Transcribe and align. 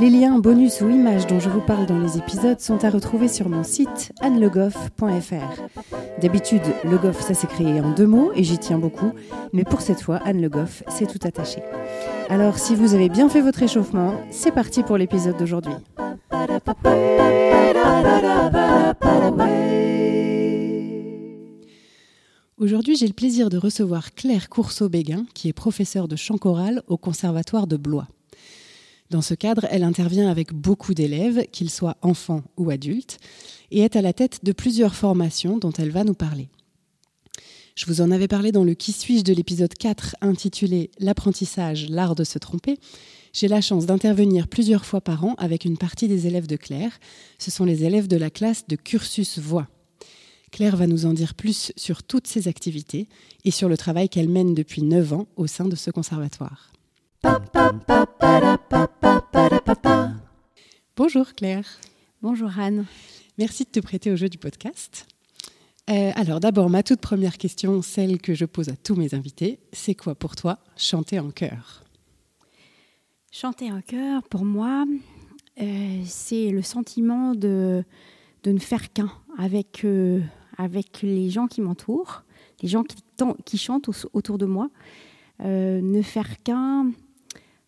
Les 0.00 0.10
liens, 0.10 0.40
bonus 0.40 0.80
ou 0.80 0.90
images 0.90 1.28
dont 1.28 1.38
je 1.38 1.48
vous 1.48 1.60
parle 1.60 1.86
dans 1.86 2.00
les 2.00 2.18
épisodes 2.18 2.58
sont 2.58 2.84
à 2.84 2.90
retrouver 2.90 3.28
sur 3.28 3.48
mon 3.48 3.62
site 3.62 4.12
annelegoff.fr. 4.20 5.62
D'habitude, 6.20 6.62
Le 6.82 6.98
Goff, 6.98 7.20
ça 7.20 7.34
s'est 7.34 7.46
créé 7.46 7.80
en 7.80 7.92
deux 7.92 8.06
mots 8.06 8.32
et 8.34 8.42
j'y 8.42 8.58
tiens 8.58 8.78
beaucoup, 8.78 9.12
mais 9.52 9.62
pour 9.62 9.82
cette 9.82 10.00
fois, 10.00 10.16
Anne 10.24 10.40
Le 10.40 10.48
Goff, 10.48 10.82
c'est 10.88 11.06
tout 11.06 11.24
attaché. 11.24 11.62
Alors, 12.28 12.58
si 12.58 12.74
vous 12.74 12.94
avez 12.94 13.08
bien 13.08 13.28
fait 13.28 13.40
votre 13.40 13.62
échauffement, 13.62 14.14
c'est 14.30 14.50
parti 14.50 14.82
pour 14.82 14.96
l'épisode 14.96 15.36
d'aujourd'hui. 15.36 15.74
Aujourd'hui, 22.58 22.96
j'ai 22.96 23.06
le 23.06 23.12
plaisir 23.12 23.48
de 23.48 23.58
recevoir 23.58 24.12
Claire 24.14 24.48
Courceau-Béguin, 24.48 25.26
qui 25.34 25.48
est 25.48 25.52
professeure 25.52 26.08
de 26.08 26.16
chant 26.16 26.38
choral 26.38 26.82
au 26.88 26.96
Conservatoire 26.96 27.68
de 27.68 27.76
Blois. 27.76 28.08
Dans 29.14 29.22
ce 29.22 29.34
cadre, 29.34 29.68
elle 29.70 29.84
intervient 29.84 30.28
avec 30.28 30.52
beaucoup 30.52 30.92
d'élèves, 30.92 31.46
qu'ils 31.52 31.70
soient 31.70 31.98
enfants 32.02 32.42
ou 32.56 32.70
adultes, 32.70 33.20
et 33.70 33.78
est 33.78 33.94
à 33.94 34.02
la 34.02 34.12
tête 34.12 34.40
de 34.42 34.50
plusieurs 34.50 34.96
formations 34.96 35.56
dont 35.56 35.70
elle 35.70 35.92
va 35.92 36.02
nous 36.02 36.14
parler. 36.14 36.48
Je 37.76 37.86
vous 37.86 38.00
en 38.00 38.10
avais 38.10 38.26
parlé 38.26 38.50
dans 38.50 38.64
le 38.64 38.74
Qui 38.74 38.90
suis-je 38.90 39.22
de 39.22 39.32
l'épisode 39.32 39.72
4 39.72 40.16
intitulé 40.20 40.90
L'apprentissage, 40.98 41.88
l'art 41.90 42.16
de 42.16 42.24
se 42.24 42.40
tromper. 42.40 42.76
J'ai 43.32 43.46
la 43.46 43.60
chance 43.60 43.86
d'intervenir 43.86 44.48
plusieurs 44.48 44.84
fois 44.84 45.00
par 45.00 45.24
an 45.24 45.36
avec 45.38 45.64
une 45.64 45.78
partie 45.78 46.08
des 46.08 46.26
élèves 46.26 46.48
de 46.48 46.56
Claire. 46.56 46.98
Ce 47.38 47.52
sont 47.52 47.64
les 47.64 47.84
élèves 47.84 48.08
de 48.08 48.16
la 48.16 48.30
classe 48.30 48.66
de 48.66 48.74
cursus 48.74 49.38
voix. 49.38 49.68
Claire 50.50 50.76
va 50.76 50.88
nous 50.88 51.06
en 51.06 51.12
dire 51.12 51.34
plus 51.34 51.70
sur 51.76 52.02
toutes 52.02 52.26
ses 52.26 52.48
activités 52.48 53.06
et 53.44 53.52
sur 53.52 53.68
le 53.68 53.76
travail 53.76 54.08
qu'elle 54.08 54.28
mène 54.28 54.54
depuis 54.54 54.82
9 54.82 55.12
ans 55.12 55.28
au 55.36 55.46
sein 55.46 55.66
de 55.66 55.76
ce 55.76 55.92
conservatoire. 55.92 56.73
Bonjour 60.96 61.34
Claire. 61.34 61.64
Bonjour 62.22 62.50
Anne. 62.58 62.86
Merci 63.38 63.64
de 63.64 63.70
te 63.70 63.80
prêter 63.80 64.10
au 64.10 64.16
jeu 64.16 64.28
du 64.28 64.38
podcast. 64.38 65.06
Euh, 65.90 66.12
alors 66.14 66.40
d'abord, 66.40 66.70
ma 66.70 66.82
toute 66.82 67.00
première 67.00 67.36
question, 67.38 67.82
celle 67.82 68.20
que 68.20 68.34
je 68.34 68.44
pose 68.44 68.68
à 68.68 68.76
tous 68.76 68.94
mes 68.94 69.14
invités, 69.14 69.58
c'est 69.72 69.94
quoi 69.94 70.14
pour 70.14 70.36
toi 70.36 70.58
chanter 70.76 71.18
en 71.18 71.30
chœur? 71.30 71.82
Chanter 73.30 73.72
en 73.72 73.80
chœur, 73.80 74.22
pour 74.24 74.44
moi, 74.44 74.84
euh, 75.60 76.02
c'est 76.04 76.50
le 76.50 76.62
sentiment 76.62 77.34
de, 77.34 77.84
de 78.44 78.52
ne 78.52 78.58
faire 78.58 78.92
qu'un 78.92 79.10
avec, 79.38 79.84
euh, 79.84 80.20
avec 80.56 81.02
les 81.02 81.30
gens 81.30 81.46
qui 81.46 81.60
m'entourent, 81.60 82.22
les 82.62 82.68
gens 82.68 82.82
qui, 82.82 82.96
qui 83.44 83.58
chantent 83.58 83.90
autour 84.12 84.38
de 84.38 84.46
moi. 84.46 84.68
ne 85.40 86.02
faire 86.02 86.42
qu'un 86.42 86.92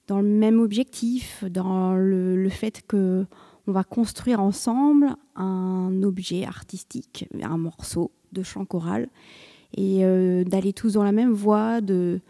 dans 0.07 0.21
le 0.21 0.29
même 0.29 0.61
objectif, 0.61 1.45
dans 1.45 1.95
le, 1.95 2.49
fait 2.49 2.83
que 2.87 3.27
on 3.67 3.73
va 3.73 3.83
construire 3.83 4.41
ensemble 4.41 5.17
un 5.35 6.03
objet 6.05 6.45
artistique, 6.45 7.29
un 7.43 7.57
morceau 7.59 8.13
de 8.33 8.45
chant 8.45 8.65
choral, 8.65 9.09
et 9.77 10.05
euh, 10.05 10.45
d'aller 10.45 10.73
tous 10.73 10.93
dans 10.93 11.03
la 11.03 11.11
même 11.11 11.33
voie, 11.33 11.81
de 11.81 12.21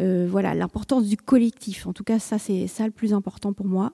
euh, 0.00 0.26
voilà 0.30 0.54
l'importance 0.54 1.06
du 1.06 1.16
collectif. 1.16 1.86
En 1.86 1.94
tout 1.94 2.04
cas, 2.04 2.18
ça 2.18 2.38
c'est 2.38 2.66
ça 2.66 2.84
le 2.84 2.90
plus 2.90 3.14
important 3.14 3.54
pour 3.54 3.66
moi. 3.66 3.92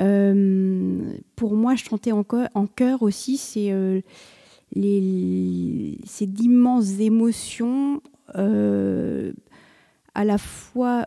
Euh, 0.00 1.14
pour 1.36 1.54
moi, 1.54 1.76
chanter 1.76 2.12
en 2.12 2.24
en 2.54 2.66
chœur 2.66 3.02
aussi, 3.02 3.38
c'est 3.38 3.72
c'est 4.74 6.26
d'immenses 6.26 7.00
émotions 7.00 8.02
à 10.14 10.24
la 10.24 10.38
fois 10.38 11.06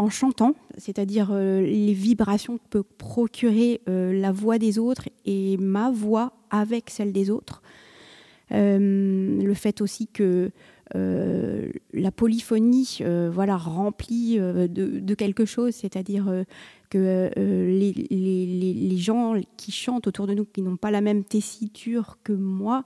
en 0.00 0.08
chantant, 0.08 0.54
c'est-à-dire 0.78 1.28
euh, 1.30 1.60
les 1.60 1.92
vibrations 1.92 2.56
que 2.56 2.62
peut 2.70 2.82
procurer 2.82 3.82
euh, 3.86 4.18
la 4.18 4.32
voix 4.32 4.58
des 4.58 4.78
autres 4.78 5.10
et 5.26 5.58
ma 5.58 5.90
voix 5.90 6.32
avec 6.48 6.88
celle 6.88 7.12
des 7.12 7.28
autres. 7.28 7.60
Euh, 8.50 9.42
le 9.42 9.54
fait 9.54 9.80
aussi 9.82 10.08
que 10.08 10.50
la 10.92 12.10
polyphonie 12.10 12.98
voilà, 13.30 13.56
remplit 13.56 14.38
de, 14.40 15.14
quelque 15.14 15.44
chose, 15.44 15.72
c'est-à-dire 15.72 16.44
que 16.88 17.30
les, 17.36 17.92
les, 17.92 18.96
gens 18.96 19.34
qui 19.56 19.70
chantent 19.70 20.08
autour 20.08 20.26
de 20.26 20.34
nous, 20.34 20.44
qui 20.44 20.62
n'ont 20.62 20.76
pas 20.76 20.90
la 20.90 21.00
même 21.00 21.22
tessiture 21.22 22.18
que 22.24 22.32
moi, 22.32 22.82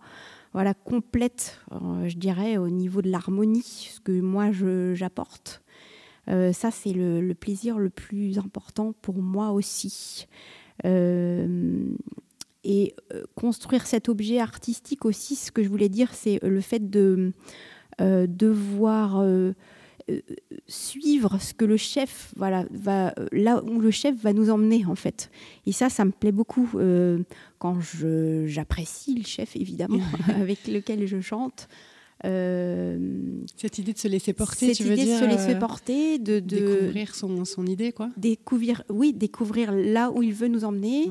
voilà, 0.52 0.74
complètent, 0.74 1.62
je 2.04 2.18
dirais, 2.18 2.58
au 2.58 2.68
niveau 2.68 3.00
de 3.00 3.08
l'harmonie, 3.08 3.62
ce 3.62 4.00
que 4.00 4.20
moi 4.20 4.50
j'apporte. 4.92 5.63
Euh, 6.28 6.52
ça, 6.52 6.70
c'est 6.70 6.92
le, 6.92 7.32
plaisir 7.34 7.78
le 7.78 7.90
plus 7.90 8.38
important 8.38 8.94
pour 9.02 9.16
moi 9.16 9.52
aussi. 9.52 10.26
Euh, 10.84 11.86
et 12.64 12.94
euh, 13.12 13.24
construire 13.34 13.86
cet 13.86 14.08
objet 14.08 14.40
artistique 14.40 15.04
aussi, 15.04 15.36
ce 15.36 15.52
que 15.52 15.62
je 15.62 15.68
voulais 15.68 15.88
dire, 15.88 16.14
c'est 16.14 16.42
le 16.42 16.60
fait 16.60 16.90
de 16.90 17.32
devoir 18.00 19.24
suivre 20.66 21.40
ce 21.40 21.54
que 21.54 21.64
le 21.64 21.76
chef, 21.76 22.32
voilà, 22.36 22.66
va, 22.72 23.14
là 23.30 23.62
où 23.62 23.78
le 23.78 23.92
chef 23.92 24.16
va 24.16 24.32
nous 24.32 24.50
emmener 24.50 24.84
en 24.84 24.96
fait. 24.96 25.30
Et 25.66 25.72
ça, 25.72 25.88
ça 25.90 26.04
me 26.04 26.10
plaît 26.10 26.32
beaucoup 26.32 26.68
quand 27.58 27.78
j'apprécie 28.46 29.14
le 29.14 29.24
chef 29.24 29.54
évidemment 29.54 30.02
avec 30.40 30.66
lequel 30.66 31.06
je 31.06 31.20
chante. 31.20 31.68
Euh, 32.24 32.98
Cette 33.56 33.78
idée 33.78 33.92
de 33.92 33.98
se 33.98 34.08
laisser 34.08 34.32
porter, 34.32 34.68
Cette 34.68 34.76
tu 34.76 34.84
veux 34.84 34.94
idée 34.94 35.04
dire 35.04 35.20
de 35.20 35.24
se 35.24 35.30
laisser 35.30 35.54
euh, 35.54 35.58
porter, 35.58 36.18
de, 36.18 36.38
découvrir 36.38 37.14
son, 37.14 37.44
son, 37.44 37.66
idée, 37.66 37.92
quoi. 37.92 38.10
Découvrir, 38.16 38.82
oui, 38.88 39.12
découvrir 39.12 39.72
là 39.72 40.10
où 40.10 40.22
il 40.22 40.32
veut 40.32 40.48
nous 40.48 40.64
emmener, 40.64 41.10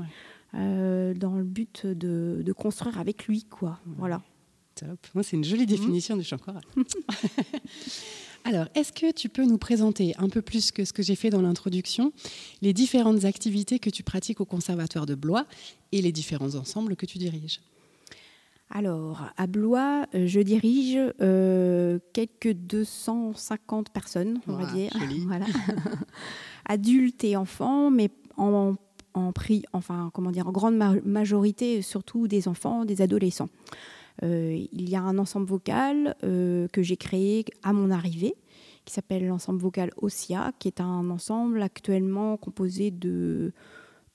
euh, 0.56 1.14
dans 1.14 1.36
le 1.36 1.44
but 1.44 1.86
de, 1.86 2.42
de, 2.44 2.54
construire 2.54 3.00
avec 3.00 3.28
lui, 3.28 3.44
quoi. 3.44 3.80
Voilà. 3.98 4.22
Top. 4.76 5.08
Moi, 5.14 5.24
c'est 5.24 5.36
une 5.36 5.44
jolie 5.44 5.68
définition 5.68 6.18
du 6.18 6.24
chant 6.24 6.38
choral. 6.38 6.64
Alors, 8.46 8.68
est-ce 8.76 8.92
que 8.92 9.12
tu 9.12 9.30
peux 9.30 9.46
nous 9.46 9.58
présenter 9.58 10.14
un 10.18 10.28
peu 10.28 10.42
plus 10.42 10.72
que 10.72 10.84
ce 10.84 10.92
que 10.92 11.02
j'ai 11.02 11.16
fait 11.16 11.30
dans 11.30 11.42
l'introduction, 11.42 12.12
les 12.62 12.74
différentes 12.74 13.24
activités 13.24 13.80
que 13.80 13.90
tu 13.90 14.04
pratiques 14.04 14.42
au 14.42 14.46
Conservatoire 14.46 15.06
de 15.06 15.16
Blois 15.16 15.46
et 15.92 16.02
les 16.02 16.12
différents 16.12 16.56
ensembles 16.56 16.96
que 16.96 17.06
tu 17.06 17.18
diriges? 17.18 17.62
Alors, 18.76 19.30
à 19.38 19.46
Blois, 19.46 20.08
euh, 20.16 20.26
je 20.26 20.40
dirige 20.40 20.98
euh, 21.22 22.00
quelques 22.12 22.54
250 22.54 23.92
personnes, 23.92 24.42
on 24.48 24.56
va 24.56 24.66
dire. 24.74 24.92
voilà. 25.28 25.46
Adultes 26.66 27.24
et 27.24 27.38
enfants, 27.38 27.92
mais 27.92 28.10
en, 28.36 28.76
prix, 29.32 29.64
enfin, 29.74 30.10
comment 30.12 30.32
dire, 30.32 30.48
en 30.48 30.52
grande 30.52 30.76
majorité, 31.06 31.84
surtout 31.84 32.28
des 32.28 32.48
enfants, 32.48 32.84
des 32.84 33.04
adolescents. 33.04 33.50
Euh, 34.24 34.66
il 34.72 34.90
y 34.90 34.96
a 34.96 35.02
un 35.02 35.20
ensemble 35.20 35.46
vocal 35.46 36.16
que 36.22 36.82
j'ai 36.82 36.98
créé 36.98 37.46
à 37.62 37.74
mon 37.74 37.92
arrivée, 37.92 38.34
qui 38.86 38.94
s'appelle 38.94 39.28
l'ensemble 39.28 39.60
vocal 39.60 39.92
OSIA, 39.98 40.52
qui 40.58 40.68
est 40.68 40.82
un 40.82 41.12
ensemble 41.12 41.62
actuellement 41.62 42.38
composé 42.38 42.90
de 42.90 43.54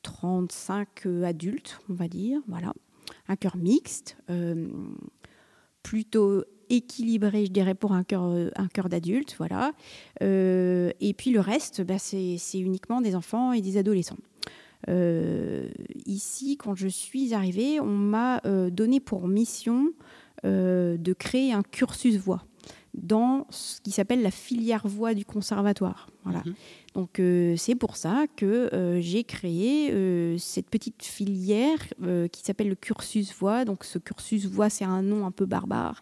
35 0.02 1.06
adultes, 1.24 1.78
on 1.88 1.94
va 1.94 2.08
dire. 2.08 2.40
Voilà 2.48 2.72
un 3.28 3.36
cœur 3.36 3.56
mixte, 3.56 4.16
euh, 4.30 4.68
plutôt 5.82 6.44
équilibré, 6.70 7.46
je 7.46 7.50
dirais, 7.50 7.74
pour 7.74 7.92
un 7.92 8.04
cœur, 8.04 8.24
euh, 8.24 8.50
d'adulte. 8.88 9.34
Voilà. 9.38 9.72
Euh, 10.22 10.90
et 11.00 11.14
puis 11.14 11.30
le 11.30 11.40
reste, 11.40 11.82
bah, 11.82 11.98
c'est 11.98 12.38
uniquement 12.54 13.00
des 13.00 13.14
enfants 13.14 13.52
et 13.52 13.60
des 13.60 13.76
adolescents. 13.76 14.18
ici, 16.06 16.56
quand 16.56 16.74
je 16.74 16.88
suis 16.88 17.34
arrivée, 17.34 17.80
on 17.80 17.96
m'a 17.96 18.40
donné 18.70 19.00
pour 19.00 19.28
mission 19.28 19.92
de 20.44 21.12
créer 21.14 21.52
un 21.52 21.62
cursus 21.62 22.16
voix 22.16 22.47
dans 23.02 23.46
ce 23.50 23.80
qui 23.80 23.90
s'appelle 23.90 24.22
la 24.22 24.30
filière 24.30 24.86
voix 24.86 25.14
du 25.14 25.24
conservatoire. 25.24 26.08
Voilà. 26.24 26.42
Mhm. 26.44 26.54
Donc 26.94 27.20
euh, 27.20 27.54
c'est 27.56 27.74
pour 27.74 27.96
ça 27.96 28.26
que 28.36 28.74
euh, 28.74 29.00
j'ai 29.00 29.22
créé 29.22 29.92
euh, 29.92 30.36
cette 30.38 30.68
petite 30.68 31.04
filière 31.04 31.78
qui 32.32 32.42
s'appelle 32.42 32.68
le 32.68 32.74
cursus 32.74 33.32
voix. 33.34 33.64
Donc 33.64 33.84
ce 33.84 33.98
cursus 33.98 34.46
voix, 34.46 34.68
c'est 34.68 34.84
un 34.84 35.02
nom 35.02 35.26
un 35.26 35.30
peu 35.30 35.46
barbare, 35.46 36.00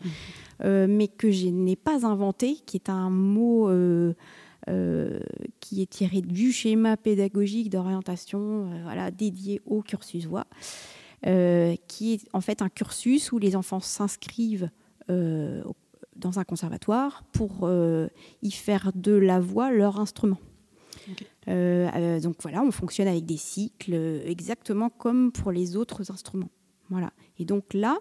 mhm. 0.65 0.87
mais 0.87 1.09
que 1.09 1.31
je 1.31 1.49
n'ai 1.49 1.77
pas 1.77 2.07
inventé, 2.07 2.57
qui 2.67 2.77
est 2.77 2.89
un 2.89 3.11
mot 3.11 3.71
qui 5.61 5.83
est 5.83 5.91
tiré 5.91 6.23
du 6.23 6.51
schéma 6.51 6.97
pédagogique 6.97 7.71
d'orientation 7.71 8.71
voilà, 8.83 9.11
dédié 9.11 9.61
au 9.67 9.83
cursus 9.83 10.27
voix, 10.27 10.47
qui 11.23 12.15
est 12.15 12.27
en 12.33 12.41
fait 12.41 12.63
un 12.63 12.69
cursus 12.69 13.33
où 13.33 13.39
les 13.39 13.55
enfants 13.55 13.81
s'inscrivent 13.81 14.71
dans 16.19 16.39
un 16.39 16.45
conservatoire 16.45 17.25
pour 17.33 17.71
y 18.43 18.51
faire 18.51 18.93
de 18.95 19.13
la 19.13 19.41
voix 19.41 19.71
leur 19.71 20.01
instrument. 20.01 20.39
donc 21.47 22.37
voilà, 22.43 22.63
on 22.63 22.71
fonctionne 22.71 23.09
avec 23.09 23.27
des 23.27 23.37
cycles 23.37 23.95
exactement 24.25 24.91
comme 24.91 25.33
pour 25.33 25.53
les 25.53 25.77
autres 25.77 26.11
instruments. 26.11 26.51
Voilà. 26.89 27.13
Et 27.39 27.45
donc 27.45 27.75
là, 27.75 27.99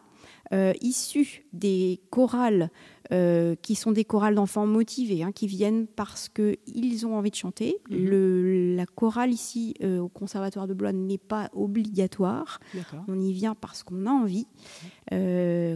euh, 0.53 0.73
issus 0.81 1.45
des 1.53 2.01
chorales 2.09 2.69
euh, 3.11 3.55
qui 3.61 3.75
sont 3.75 3.91
des 3.91 4.05
chorales 4.05 4.35
d'enfants 4.35 4.65
motivés, 4.65 5.23
hein, 5.23 5.31
qui 5.31 5.47
viennent 5.47 5.87
parce 5.87 6.29
qu'ils 6.29 7.05
ont 7.05 7.15
envie 7.15 7.31
de 7.31 7.35
chanter. 7.35 7.77
Mhm. 7.89 8.75
la 8.75 8.85
chorale 8.85 9.31
ici 9.31 9.73
euh, 9.83 9.99
au 9.99 10.07
Conservatoire 10.07 10.67
de 10.67 10.73
Blois 10.73 10.91
n'est 10.91 11.17
pas 11.17 11.49
obligatoire. 11.53 12.59
On 13.07 13.19
y 13.19 13.31
vient 13.31 13.55
parce 13.55 13.83
qu'on 13.83 14.05
a 14.05 14.11
envie. 14.11 14.47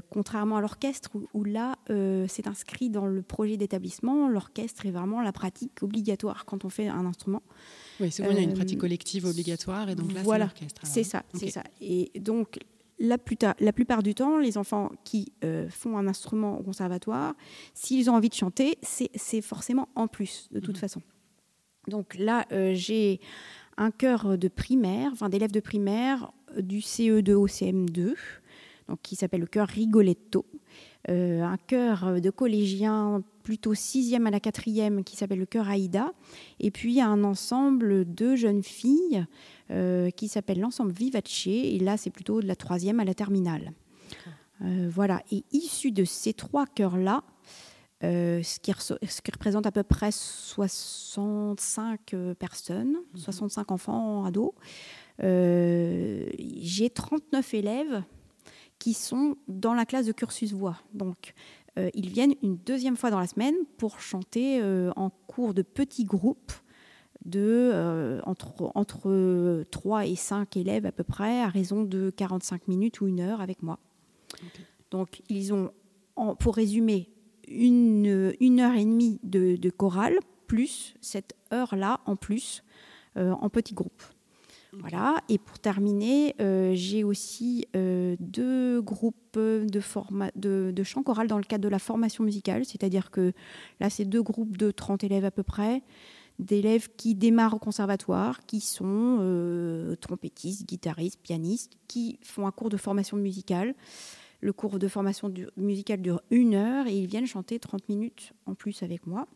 contrairement 0.09 0.57
à 0.57 0.61
l'orchestre 0.61 1.11
où, 1.33 1.43
là, 1.43 1.75
c'est 2.27 2.47
inscrit 2.47 2.89
dans 2.89 3.05
le 3.05 3.21
projet 3.21 3.57
d'établissement. 3.57 4.27
L'orchestre 4.27 4.85
est 4.85 4.91
vraiment 4.91 5.21
la 5.21 5.31
pratique 5.31 5.83
obligatoire 5.83 6.45
quand 6.45 6.65
on 6.65 6.69
fait 6.69 6.87
un 6.87 7.05
instrument. 7.05 7.43
Oui, 7.99 8.11
souvent 8.11 8.29
il 8.31 8.37
y 8.37 8.39
a 8.39 8.43
une 8.43 8.53
pratique 8.53 8.79
collective 8.79 9.25
obligatoire 9.25 9.89
et 9.89 9.95
donc 9.95 10.13
là 10.13 10.21
voilà, 10.23 10.45
c'est 10.45 10.61
l'orchestre. 10.61 10.81
C'est 10.85 11.03
ça, 11.03 11.23
c'est 11.33 11.49
ça. 11.49 11.63
Et 11.81 12.11
donc 12.19 12.59
la, 12.99 13.17
plupart 13.17 14.03
du 14.03 14.13
temps, 14.13 14.37
les 14.37 14.57
enfants 14.57 14.91
qui 15.03 15.31
euh, 15.43 15.69
font 15.69 15.97
un 15.97 16.07
instrument 16.07 16.59
au 16.59 16.63
conservatoire, 16.63 17.33
s'ils 17.73 18.09
ont 18.09 18.15
envie 18.15 18.29
de 18.29 18.33
chanter, 18.33 18.77
c'est 18.81 19.41
forcément 19.41 19.89
en 19.95 20.07
plus, 20.07 20.49
de 20.51 20.59
toute 20.59 20.75
mhm. 20.75 20.81
façon. 20.81 21.01
Donc 21.87 22.15
là, 22.15 22.45
euh, 22.51 22.73
j'ai 22.75 23.19
un 23.77 23.91
chœur 23.91 24.37
de 24.37 24.47
primaire, 24.47 25.11
enfin 25.13 25.29
d'élèves 25.29 25.51
de 25.51 25.61
primaire 25.61 26.31
euh, 26.57 26.61
du 26.61 26.79
CE2 26.79 27.33
au 27.33 27.47
CM2, 27.47 28.15
donc 28.87 29.01
qui 29.01 29.15
s'appelle 29.15 29.41
le 29.41 29.47
chœur 29.47 29.67
Rigoletto. 29.67 30.45
Un 31.07 31.57
chœur 31.67 32.21
de 32.21 32.29
collégiens 32.29 33.23
plutôt 33.49 33.73
sixième 33.73 34.27
à 34.27 34.29
la 34.29 34.39
quatrième 34.39 35.03
qui 35.03 35.15
s'appelle 35.15 35.39
le 35.39 35.47
chœur 35.47 35.67
Aïda, 35.67 36.11
et 36.59 36.69
puis 36.69 37.01
un 37.01 37.23
ensemble 37.23 38.13
de 38.13 38.35
jeunes 38.35 38.61
filles 38.61 39.25
euh, 39.71 40.11
qui 40.11 40.27
s'appelle 40.27 40.59
l'ensemble 40.59 40.91
Vivace, 40.91 41.47
et 41.47 41.79
là 41.79 41.97
c'est 41.97 42.11
plutôt 42.11 42.41
de 42.41 42.47
la 42.47 42.55
troisième 42.55 42.99
à 42.99 43.05
la 43.05 43.15
terminale. 43.15 43.71
Euh, 44.61 44.87
voilà, 44.93 45.23
et 45.31 45.43
issu 45.51 45.91
de 45.91 46.05
ces 46.05 46.33
trois 46.33 46.67
chœurs-là, 46.67 47.23
euh, 48.03 48.43
ce, 48.43 48.59
qui 48.59 48.71
ce, 48.77 49.21
qui 49.21 49.31
représente 49.31 49.65
à 49.65 49.71
peu 49.71 49.81
près 49.81 50.11
65 50.11 52.15
personnes, 52.37 52.97
65 53.15 53.61
mhm. 53.61 53.73
enfants, 53.73 54.25
ados, 54.25 54.53
j'ai 55.19 56.91
39 56.91 57.51
élèves 57.55 58.03
qui 58.79 58.93
sont 58.93 59.35
dans 59.47 59.73
la 59.73 59.85
classe 59.85 60.05
de 60.05 60.11
cursus 60.11 60.53
voix. 60.53 60.77
Donc, 60.93 61.33
ils 61.93 62.09
viennent 62.09 62.35
une 62.43 62.57
deuxième 62.57 62.97
fois 62.97 63.09
dans 63.09 63.19
la 63.19 63.27
semaine 63.27 63.55
pour 63.77 64.01
chanter 64.01 64.61
en 64.95 65.09
cours 65.27 65.53
de 65.53 65.61
petits 65.61 66.03
groupes 66.03 66.51
de 67.25 67.71
euh, 67.73 68.21
entre, 68.25 68.71
entre 68.75 69.63
3 69.71 70.05
et 70.05 70.15
5 70.15 70.57
élèves 70.57 70.85
à 70.85 70.91
peu 70.91 71.03
près, 71.03 71.41
à 71.41 71.47
raison 71.47 71.83
de 71.83 72.09
45 72.09 72.67
minutes 72.67 73.01
ou 73.01 73.07
une 73.07 73.19
heure 73.19 73.41
avec 73.41 73.61
moi. 73.61 73.79
Donc, 74.91 75.21
ils 75.29 75.53
ont, 75.53 75.71
pour 76.39 76.55
résumer, 76.55 77.09
une, 77.47 78.33
une, 78.39 78.59
heure 78.59 78.75
et 78.75 78.85
demie 78.85 79.19
de, 79.23 79.55
de 79.55 79.69
chorale, 79.69 80.19
plus 80.47 80.95
cette 81.01 81.35
heure-là 81.51 81.99
en 82.05 82.15
plus, 82.15 82.63
euh, 83.17 83.31
en 83.31 83.49
petits 83.49 83.73
groupes. 83.73 84.03
Voilà. 84.73 85.21
Et 85.29 85.37
pour 85.37 85.59
terminer, 85.59 86.35
euh, 86.39 86.73
j'ai 86.75 87.03
aussi 87.03 87.65
deux 87.73 88.81
groupes 88.81 89.37
de, 89.37 89.79
format, 89.79 90.31
de, 90.35 90.71
de 90.73 90.83
chant 90.83 91.03
choral 91.03 91.27
dans 91.27 91.37
le 91.37 91.43
cadre 91.43 91.63
de 91.63 91.69
la 91.69 91.79
formation 91.79 92.23
musicale, 92.23 92.65
c'est-à-dire 92.65 93.11
que 93.11 93.33
là, 93.79 93.89
c'est 93.89 94.05
deux 94.05 94.21
groupes 94.21 94.57
de 94.57 94.71
30 94.71 95.03
élèves 95.03 95.25
à 95.25 95.31
peu 95.31 95.43
près 95.43 95.81
d'élèves 96.39 96.87
qui 96.95 97.15
démarrent 97.15 97.55
au 97.55 97.59
conservatoire, 97.59 98.45
qui 98.45 98.61
sont 98.61 99.17
euh, 99.19 99.95
trompettistes, 99.97 100.67
guitaristes, 100.67 101.19
pianistes, 101.21 101.73
qui 101.87 102.17
font 102.23 102.47
un 102.47 102.51
cours 102.51 102.69
de 102.69 102.77
formation 102.77 103.17
musicale. 103.17 103.75
Le 104.41 104.53
cours 104.53 104.79
de 104.79 104.87
formation 104.87 105.31
musicale 105.57 106.01
dure 106.01 106.21
une 106.31 106.55
heure 106.55 106.87
et 106.87 106.97
ils 106.97 107.07
viennent 107.07 107.27
chanter 107.27 107.59
30 107.59 107.89
minutes 107.89 108.31
en 108.45 108.55
plus 108.55 108.83
avec 108.83 109.05
moi. 109.05 109.27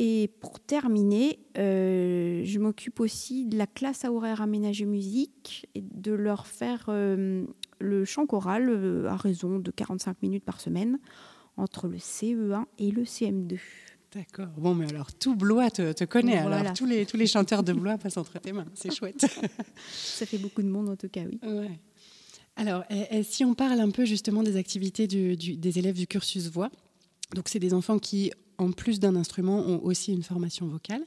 Et 0.00 0.30
pour 0.40 0.60
terminer, 0.60 1.40
euh, 1.58 2.42
je 2.44 2.58
m'occupe 2.60 3.00
aussi 3.00 3.46
de 3.46 3.58
la 3.58 3.66
classe 3.66 4.04
à 4.04 4.12
horaire 4.12 4.40
aménagée 4.40 4.84
musique 4.84 5.68
et 5.74 5.82
de 5.82 6.12
leur 6.12 6.46
faire 6.46 6.86
euh, 6.88 7.44
le 7.80 8.04
chant 8.04 8.24
choral 8.24 9.06
à 9.08 9.16
raison 9.16 9.58
de 9.58 9.70
45 9.72 10.22
minutes 10.22 10.44
par 10.44 10.60
semaine 10.60 11.00
entre 11.56 11.88
le 11.88 11.96
CE1 11.96 12.64
et 12.78 12.92
le 12.92 13.02
CM2. 13.02 13.58
D'accord. 14.14 14.46
Bon, 14.56 14.72
mais 14.74 14.88
alors 14.88 15.12
tout 15.12 15.34
Blois 15.34 15.70
te, 15.70 16.04
connaît. 16.04 16.38
Alors 16.38 16.72
tous 16.74 16.86
les, 16.86 17.04
tous 17.04 17.16
les 17.16 17.26
chanteurs 17.26 17.64
de 17.64 17.72
Blois 17.72 17.98
passent 17.98 18.16
entre 18.16 18.38
tes 18.38 18.52
mains. 18.52 18.66
C'est 18.74 18.94
chouette. 18.94 19.26
Ça 19.92 20.26
fait 20.26 20.38
beaucoup 20.38 20.62
de 20.62 20.68
monde 20.68 20.88
en 20.88 20.96
tout 20.96 21.08
cas, 21.08 21.22
oui. 21.24 21.40
Alors, 22.56 22.82
si 23.22 23.44
on 23.44 23.54
parle 23.54 23.78
un 23.78 23.90
peu 23.90 24.04
justement 24.04 24.42
des 24.42 24.56
activités 24.56 25.06
des 25.06 25.78
élèves 25.78 25.96
du 25.96 26.06
cursus 26.06 26.50
voix, 26.50 26.70
donc 27.34 27.48
c'est 27.48 27.58
des 27.60 27.74
enfants 27.74 27.98
qui, 27.98 28.32
en 28.58 28.72
plus 28.72 29.00
d'un 29.00 29.16
instrument, 29.16 29.58
ont 29.58 29.80
aussi 29.82 30.12
une 30.12 30.22
formation 30.22 30.66
vocale. 30.66 31.02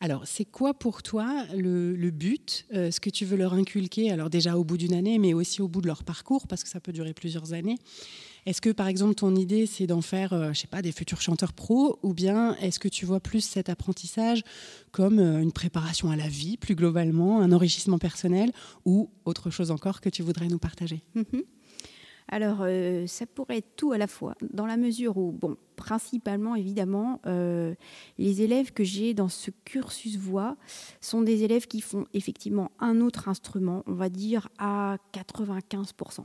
Alors, 0.00 0.26
c'est 0.26 0.44
quoi 0.44 0.74
pour 0.74 1.02
toi 1.02 1.44
le, 1.54 2.10
but, 2.10 2.66
euh, 2.74 2.90
ce 2.90 3.00
que 3.00 3.08
tu 3.08 3.24
veux 3.24 3.36
leur 3.36 3.54
inculquer, 3.54 4.10
alors 4.10 4.28
déjà 4.28 4.58
au 4.58 4.64
bout 4.64 4.76
d'une 4.76 4.92
année, 4.92 5.18
mais 5.18 5.32
aussi 5.32 5.62
au 5.62 5.68
bout 5.68 5.80
de 5.80 5.86
leur 5.86 6.04
parcours, 6.04 6.46
parce 6.46 6.62
que 6.62 6.68
ça 6.68 6.80
peut 6.80 6.92
durer 6.92 7.14
plusieurs 7.14 7.54
années? 7.54 7.78
Est-ce 8.44 8.60
que, 8.60 8.70
par 8.70 8.88
exemple, 8.88 9.14
ton 9.14 9.34
idée, 9.34 9.66
c'est 9.66 9.86
d'en 9.86 10.02
faire, 10.02 10.32
euh, 10.32 10.52
je 10.52 10.60
sais 10.60 10.66
pas, 10.66 10.82
des 10.82 10.92
futurs 10.92 11.22
chanteurs 11.22 11.54
pros, 11.54 11.98
ou 12.02 12.12
bien 12.12 12.56
est-ce 12.56 12.78
que 12.78 12.88
tu 12.88 13.06
vois 13.06 13.20
plus 13.20 13.40
cet 13.40 13.70
apprentissage 13.70 14.42
comme 14.92 15.18
euh, 15.18 15.40
une 15.40 15.52
préparation 15.52 16.10
à 16.10 16.16
la 16.16 16.28
vie, 16.28 16.58
plus 16.58 16.74
globalement, 16.74 17.40
un 17.40 17.50
enrichissement 17.50 17.98
personnel, 17.98 18.52
ou 18.84 19.10
autre 19.24 19.50
chose 19.50 19.70
encore 19.70 20.02
que 20.02 20.10
tu 20.10 20.22
voudrais 20.22 20.48
nous 20.48 20.58
partager? 20.58 21.02
Mhm. 21.14 21.42
Alors, 22.28 22.58
euh, 22.62 23.06
ça 23.06 23.26
pourrait 23.26 23.58
être 23.58 23.76
tout 23.76 23.92
à 23.92 23.98
la 23.98 24.06
fois, 24.06 24.34
dans 24.52 24.66
la 24.66 24.76
mesure 24.76 25.16
où, 25.16 25.30
bon, 25.30 25.56
principalement, 25.76 26.56
évidemment, 26.56 27.20
euh, 27.26 27.74
les 28.18 28.42
élèves 28.42 28.72
que 28.72 28.82
j'ai 28.82 29.14
dans 29.14 29.28
ce 29.28 29.50
cursus 29.64 30.16
voix 30.16 30.56
sont 31.00 31.22
des 31.22 31.44
élèves 31.44 31.66
qui 31.66 31.80
font 31.80 32.06
effectivement 32.14 32.72
un 32.80 33.00
autre 33.00 33.28
instrument, 33.28 33.84
on 33.86 33.94
va 33.94 34.08
dire 34.08 34.48
à 34.58 34.96
95%. 35.12 36.24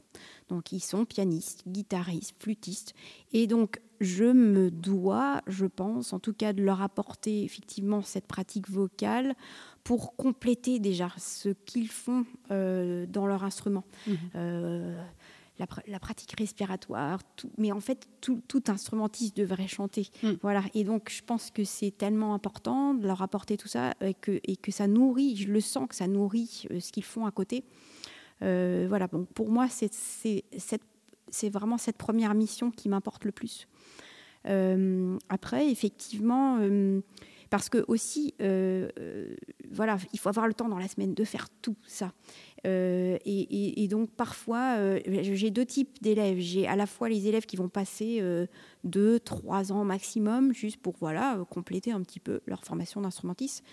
Donc, 0.49 0.71
ils 0.71 0.79
sont 0.79 1.05
pianistes, 1.05 1.63
guitaristes, 1.67 2.35
flûtistes. 2.39 2.93
Et 3.31 3.45
donc, 3.45 3.79
je 3.99 4.25
me 4.25 4.71
dois, 4.71 5.41
je 5.45 5.67
pense, 5.67 6.13
en 6.13 6.19
tout 6.19 6.33
cas, 6.33 6.53
de 6.53 6.63
leur 6.63 6.81
apporter 6.81 7.43
effectivement 7.43 8.01
cette 8.01 8.25
pratique 8.25 8.67
vocale 8.69 9.35
pour 9.83 10.15
compléter 10.15 10.79
déjà 10.79 11.09
ce 11.17 11.49
qu'ils 11.49 11.89
font 11.89 12.25
euh, 12.49 13.05
dans 13.05 13.27
leur 13.27 13.43
instrument. 13.43 13.83
Mmh 14.07 14.15
la, 15.59 15.99
pratique 15.99 16.33
respiratoire, 16.37 17.19
mais 17.57 17.71
en 17.71 17.79
fait, 17.79 18.07
tout, 18.21 18.41
instrumentiste 18.67 19.35
devrait 19.37 19.67
chanter. 19.67 20.07
Hmm. 20.23 20.33
Voilà. 20.41 20.63
Et 20.73 20.83
donc, 20.83 21.09
je 21.09 21.21
pense 21.23 21.51
que 21.51 21.63
c'est 21.63 21.91
tellement 21.91 22.33
important 22.33 22.93
de 22.93 23.05
leur 23.05 23.21
apporter 23.21 23.57
tout 23.57 23.67
ça 23.67 23.93
et 24.01 24.13
que, 24.13 24.39
et 24.43 24.55
que 24.55 24.71
ça 24.71 24.87
nourrit, 24.87 25.35
je 25.35 25.51
le 25.51 25.61
sens 25.61 25.87
que 25.87 25.95
ça 25.95 26.07
nourrit 26.07 26.65
euh, 26.71 26.79
ce 26.79 26.91
qu'ils 26.91 27.03
font 27.03 27.25
à 27.25 27.31
côté. 27.31 27.63
Euh, 28.41 28.85
voilà. 28.89 29.07
Bon, 29.07 29.25
pour 29.25 29.49
moi, 29.49 29.67
c'est 29.69 31.49
vraiment 31.49 31.77
cette 31.77 31.97
première 31.97 32.33
mission 32.33 32.71
qui 32.71 32.89
m'importe 32.89 33.25
le 33.25 33.31
plus. 33.31 33.67
Euh, 34.47 35.17
après, 35.29 35.69
effectivement, 35.69 36.59
parce 37.51 37.69
que 37.69 37.83
aussi, 37.87 38.33
voilà, 38.39 39.97
il 40.13 40.19
faut 40.19 40.29
avoir 40.29 40.47
le 40.47 40.53
temps 40.55 40.69
dans 40.69 40.79
la 40.79 40.87
semaine 40.87 41.13
de 41.13 41.23
faire 41.23 41.47
tout 41.61 41.75
ça. 41.85 42.13
Euh, 42.67 43.17
et, 43.25 43.87
donc 43.87 44.11
parfois, 44.11 44.75
euh, 44.77 44.99
j'ai 45.05 45.49
deux 45.49 45.65
types 45.65 46.01
d'élèves. 46.01 46.39
J'ai 46.39 46.67
à 46.67 46.75
la 46.75 46.85
fois 46.85 47.09
les 47.09 47.27
élèves 47.27 47.45
qui 47.45 47.55
vont 47.55 47.69
passer 47.69 48.19
euh, 48.21 48.45
deux, 48.83 49.19
trois 49.19 49.71
ans 49.71 49.83
maximum, 49.83 50.53
juste 50.53 50.77
pour 50.77 50.95
voilà 50.99 51.39
compléter 51.49 51.91
un 51.91 52.01
petit 52.01 52.19
peu 52.19 52.41
leur 52.45 52.63
formation 52.63 53.01
d'instrumentiste. 53.01 53.63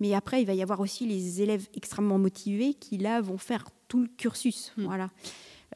Mais 0.00 0.14
après, 0.14 0.42
il 0.42 0.46
va 0.46 0.54
y 0.54 0.62
avoir 0.62 0.80
aussi 0.80 1.06
les 1.06 1.42
élèves 1.42 1.68
extrêmement 1.74 2.18
motivés 2.18 2.74
qui 2.74 2.98
là 2.98 3.20
vont 3.20 3.38
faire 3.38 3.64
tout 3.88 4.00
le 4.00 4.08
cursus. 4.08 4.72
Hmm. 4.76 4.84
Voilà. 4.84 5.10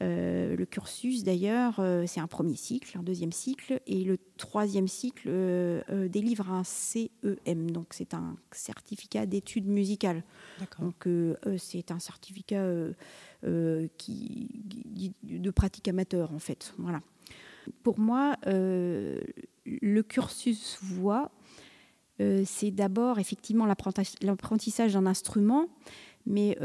Euh, 0.01 0.55
le 0.55 0.65
cursus, 0.65 1.23
d'ailleurs, 1.23 1.79
euh, 1.79 2.05
c'est 2.07 2.21
un 2.21 2.27
premier 2.27 2.55
cycle, 2.55 2.97
un 2.97 3.03
deuxième 3.03 3.33
cycle, 3.33 3.81
et 3.85 4.03
le 4.03 4.17
troisième 4.37 4.87
cycle 4.87 5.27
euh, 5.27 6.07
délivre 6.07 6.49
un 6.51 6.63
CEM, 6.63 7.71
donc 7.71 7.87
c'est 7.91 8.13
un 8.13 8.37
certificat 8.51 9.25
d'études 9.25 9.67
musicales. 9.67 10.23
Donc 10.79 11.07
c'est 11.57 11.91
un 11.91 11.99
certificat 11.99 12.65
qui, 13.97 15.13
de 15.23 15.51
pratique 15.51 15.87
amateur, 15.87 16.33
en 16.33 16.39
fait. 16.39 16.73
Voilà. 16.77 17.01
Pour 17.83 17.99
moi, 17.99 18.35
le 18.45 20.01
cursus 20.01 20.79
voix, 20.81 21.31
c'est 22.17 22.71
d'abord 22.71 23.19
effectivement 23.19 23.65
l'apprentissage 23.65 24.93
d'un 24.93 25.05
instrument, 25.05 25.67
mais, 26.25 26.57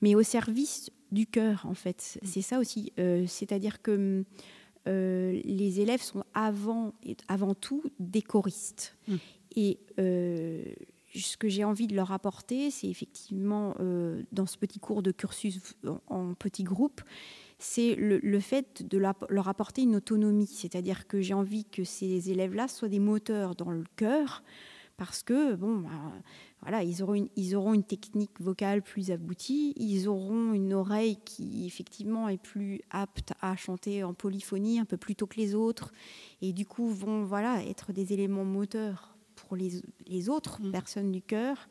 mais 0.00 0.14
au 0.14 0.22
service 0.22 0.90
du 1.14 1.26
cœur, 1.26 1.64
en 1.66 1.74
fait. 1.74 2.18
Mm. 2.22 2.26
C'est 2.26 2.42
ça 2.42 2.58
aussi. 2.58 2.92
C'est-à-dire 2.96 3.80
que 3.82 4.24
les 4.86 5.80
élèves 5.80 6.02
sont 6.02 6.24
avant, 6.34 6.92
avant 7.28 7.54
tout 7.54 7.82
des 7.98 8.22
choristes. 8.22 8.96
Mm. 9.08 9.16
Et 9.56 9.78
ce 9.96 11.36
que 11.36 11.48
j'ai 11.48 11.64
envie 11.64 11.86
de 11.86 11.94
leur 11.94 12.12
apporter, 12.12 12.70
c'est 12.70 12.88
effectivement 12.88 13.74
dans 14.32 14.46
ce 14.46 14.58
petit 14.58 14.80
cours 14.80 15.02
de 15.02 15.12
cursus 15.12 15.60
en, 15.86 16.00
en 16.08 16.34
petit 16.34 16.64
groupe, 16.64 17.00
c'est 17.58 17.94
le, 17.94 18.40
fait 18.40 18.86
de 18.88 18.98
leur 18.98 19.48
apporter 19.48 19.82
une 19.82 19.96
autonomie. 19.96 20.46
C'est-à-dire 20.46 21.06
que 21.06 21.20
j'ai 21.20 21.34
envie 21.34 21.64
que 21.64 21.84
ces 21.84 22.30
élèves-là 22.30 22.68
soient 22.68 22.88
des 22.88 22.98
moteurs 22.98 23.54
dans 23.54 23.70
le 23.70 23.84
cœur, 23.96 24.42
parce 24.96 25.22
que, 25.22 25.54
bon, 25.54 25.78
bah, 25.78 26.12
voilà, 26.62 26.82
ils 26.82 27.02
auront, 27.02 27.14
une, 27.14 27.28
ils 27.36 27.56
auront 27.56 27.74
une 27.74 27.84
technique 27.84 28.40
vocale 28.40 28.82
plus 28.82 29.10
aboutie, 29.10 29.74
ils 29.76 30.08
auront 30.08 30.52
une 30.52 30.72
oreille 30.72 31.18
qui, 31.24 31.66
effectivement, 31.66 32.28
est 32.28 32.42
plus 32.42 32.80
apte 32.90 33.32
à 33.40 33.56
chanter 33.56 34.04
en 34.04 34.14
polyphonie 34.14 34.78
un 34.78 34.84
peu 34.84 34.96
plus 34.96 35.16
tôt 35.16 35.26
que 35.26 35.36
les 35.36 35.54
autres, 35.54 35.92
et 36.42 36.52
du 36.52 36.64
coup, 36.64 36.88
vont, 36.88 37.24
voilà, 37.24 37.64
être 37.64 37.92
des 37.92 38.12
éléments 38.12 38.44
moteurs 38.44 39.16
pour 39.34 39.56
les, 39.56 39.82
les 40.06 40.28
autres 40.28 40.60
mmh. 40.62 40.70
personnes 40.70 41.12
du 41.12 41.22
cœur. 41.22 41.68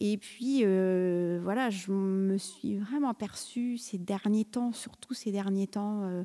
Et 0.00 0.16
puis, 0.16 0.62
euh, 0.64 1.40
voilà, 1.42 1.70
je 1.70 1.92
me 1.92 2.36
suis 2.38 2.76
vraiment 2.78 3.10
aperçue 3.10 3.78
ces 3.78 3.98
derniers 3.98 4.44
temps, 4.44 4.72
surtout 4.72 5.14
ces 5.14 5.30
derniers 5.30 5.68
temps, 5.68 6.02
euh, 6.04 6.24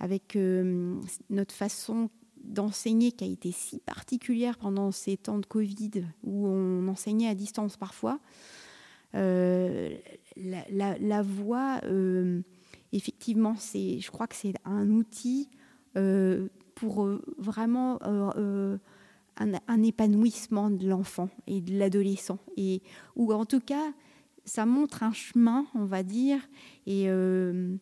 avec 0.00 0.36
euh, 0.36 1.00
notre 1.30 1.54
façon 1.54 2.10
d'enseigner 2.44 3.12
qui 3.12 3.24
a 3.24 3.26
été 3.26 3.52
si 3.52 3.80
particulière 3.80 4.58
pendant 4.58 4.90
ces 4.90 5.16
temps 5.16 5.38
de 5.38 5.46
Covid, 5.46 6.04
où 6.22 6.46
on 6.46 6.88
enseignait 6.88 7.28
à 7.28 7.34
distance 7.34 7.76
parfois. 7.76 8.20
la, 9.12 11.22
voix, 11.22 11.80
effectivement, 12.92 13.54
c'est, 13.58 14.00
je 14.00 14.10
crois 14.10 14.26
que 14.26 14.36
c'est 14.36 14.54
un 14.64 14.90
outil 14.90 15.48
pour 16.74 17.08
vraiment 17.38 17.98
un, 19.36 19.82
épanouissement 19.82 20.70
de 20.70 20.88
l'enfant 20.88 21.28
et 21.46 21.60
de 21.60 21.78
l'adolescent. 21.78 22.38
Et, 22.56 22.82
ou 23.16 23.32
en 23.32 23.44
tout 23.44 23.60
cas, 23.60 23.92
ça 24.44 24.66
montre 24.66 25.02
un 25.02 25.12
chemin, 25.12 25.66
on 25.74 25.84
va 25.84 26.02
dire, 26.02 26.40
et, 26.86 27.08
euh, 27.08 27.76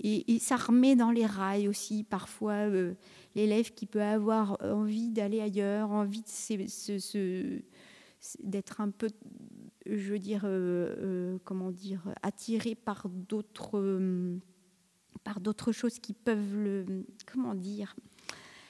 et, 0.00 0.38
ça 0.38 0.56
remet 0.56 0.96
dans 0.96 1.10
les 1.10 1.26
rails 1.26 1.68
aussi 1.68 2.04
parfois 2.04 2.52
euh, 2.52 2.94
l'élève 3.36 3.72
qui 3.72 3.86
peut 3.86 4.02
avoir 4.02 4.56
envie 4.62 5.10
d'aller 5.10 5.40
ailleurs, 5.40 5.90
envie 5.90 6.24
d'être 8.42 8.80
un 8.80 8.90
peu, 8.90 9.08
je 9.86 10.12
veux 10.12 10.18
dire, 10.18 10.42
euh, 10.44 11.38
comment 11.44 11.70
dire, 11.70 12.02
attiré 12.22 12.74
par 12.74 13.08
d'autres, 13.08 14.00
par 15.22 15.40
d'autres 15.40 15.70
choses 15.70 16.00
qui 16.00 16.14
peuvent 16.14 16.56
le, 16.56 17.06
comment 17.30 17.54
dire, 17.54 17.94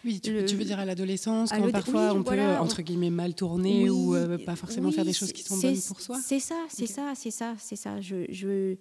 oui, 0.07 0.21
tu, 0.21 0.31
veux 0.33 0.65
dire 0.65 0.79
à 0.79 0.85
l'adolescence, 0.85 1.51
quand 1.51 1.71
parfois 1.73 2.15
on 2.15 2.23
peut, 2.23 2.41
entre 2.61 2.83
guillemets, 2.83 3.11
mal 3.11 3.35
tourner 3.35 3.91
ou 3.91 4.15
euh, 4.15 4.39
pas 4.39 4.55
forcément 4.55 4.93
faire 4.93 5.05
des 5.05 5.13
choses 5.13 5.33
qui 5.33 5.43
sont 5.43 5.59
bonnes 5.59 5.81
pour 5.89 6.01
soi 6.01 6.19
C'est 6.23 6.39
ça, 6.39 6.55
c'est 6.69 6.87
ça, 6.87 7.13
c'est 7.17 7.33
ça, 7.33 7.55
c'est 7.59 7.75
ça. 7.75 8.01
Je, 8.01 8.25
je, 8.31 8.49
euh, 8.49 8.77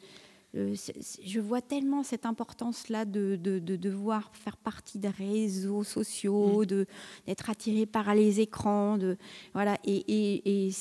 je 0.56 1.40
vois 1.40 1.62
tellement 1.62 2.04
cette 2.04 2.26
importance-là 2.26 3.04
de, 3.04 3.36
de, 3.36 3.60
de, 3.60 3.76
devoir 3.76 4.32
faire 4.34 4.56
partie 4.56 5.00
des 5.00 5.10
réseaux 5.10 5.84
sociaux, 5.84 6.62
mm. 6.62 6.66
de 6.66 6.86
d'être 7.28 7.50
attiré 7.50 7.86
par 7.86 8.16
les 8.16 8.40
écrans, 8.40 8.98
de 8.98 9.18
voilà. 9.54 9.78
Et, 9.84 9.98
et, 10.08 10.68
et 10.68 10.72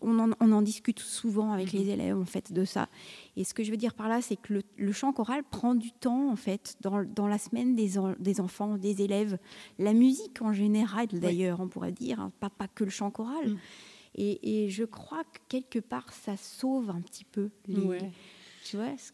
on, 0.00 0.18
en, 0.18 0.30
on, 0.40 0.52
en, 0.52 0.62
discute 0.62 1.00
souvent 1.00 1.52
avec 1.52 1.72
les 1.72 1.86
mm-hmm. 1.86 1.90
élèves 1.90 2.18
en 2.18 2.24
fait 2.24 2.52
de 2.52 2.64
ça. 2.64 2.88
Et 3.36 3.42
ce 3.42 3.52
que 3.52 3.64
je 3.64 3.70
veux 3.72 3.76
dire 3.76 3.94
par 3.94 4.08
là, 4.08 4.22
c'est 4.22 4.36
que 4.36 4.62
le, 4.76 4.92
chant 4.92 5.12
choral 5.12 5.42
prend 5.42 5.74
du 5.74 5.90
temps 5.90 6.30
en 6.30 6.36
fait 6.36 6.76
dans, 6.80 7.02
dans 7.02 7.26
la 7.26 7.38
semaine 7.38 7.74
des, 7.74 7.92
des, 8.18 8.40
enfants, 8.40 8.76
des 8.76 9.02
élèves. 9.02 9.38
La 9.78 9.92
musique 9.92 10.40
en 10.40 10.52
général, 10.52 11.08
d'ailleurs, 11.08 11.60
on 11.60 11.68
pourrait 11.68 11.92
dire, 11.92 12.20
hein, 12.20 12.32
pas, 12.38 12.50
pas 12.50 12.68
que 12.68 12.84
le 12.84 12.90
chant 12.90 13.10
choral. 13.10 13.50
Mm. 13.50 13.58
Et, 14.16 14.64
et, 14.64 14.68
je 14.70 14.84
crois 14.84 15.22
que 15.24 15.38
quelque 15.48 15.78
part, 15.78 16.12
ça 16.12 16.36
sauve 16.36 16.90
un 16.90 17.00
petit 17.00 17.24
peu 17.24 17.50
les, 17.68 18.00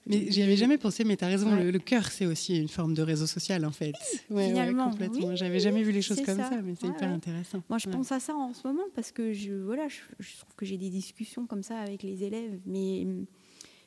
mais 0.06 0.30
j'y 0.30 0.42
avais 0.42 0.56
jamais 0.56 0.78
pensé, 0.78 1.04
mais 1.04 1.16
tu 1.16 1.25
as 1.25 1.28
raison, 1.28 1.54
le, 1.54 1.78
cœur, 1.78 2.06
c'est 2.10 2.26
aussi 2.26 2.56
une 2.56 2.68
forme 2.68 2.94
de 2.94 3.02
réseau 3.02 3.26
social, 3.26 3.64
en 3.64 3.72
fait. 3.72 3.94
Ouais, 4.30 4.48
Finalement, 4.48 4.90
complètement. 4.90 5.36
J'avais 5.36 5.60
jamais 5.60 5.82
vu 5.82 5.92
les 5.92 6.02
choses 6.02 6.22
comme 6.22 6.38
ça, 6.38 6.60
mais 6.62 6.75
c'est 6.78 6.88
hyper 6.88 7.10
intéressant. 7.10 7.62
Moi, 7.68 7.78
je 7.78 7.88
pense 7.88 8.12
à 8.12 8.20
ça 8.20 8.34
en 8.34 8.52
ce 8.52 8.66
moment 8.66 8.84
parce 8.94 9.12
que 9.12 9.32
je, 9.32 9.52
voilà, 9.52 9.88
je, 9.88 10.36
trouve 10.38 10.54
que 10.56 10.66
j'ai 10.66 10.78
des 10.78 10.90
discussions 10.90 11.46
comme 11.46 11.62
ça 11.62 11.78
avec 11.78 12.02
les 12.02 12.25
élèves, 12.25 12.60
mais 12.66 13.06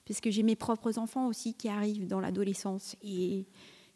parce 0.07 0.21
que 0.21 0.31
j'ai 0.31 0.43
mes 0.43 0.55
propres 0.55 0.97
enfants 0.97 1.27
aussi 1.27 1.53
qui 1.53 1.69
arrivent 1.69 2.07
dans 2.07 2.19
l'adolescence. 2.19 2.95
Et, 3.03 3.45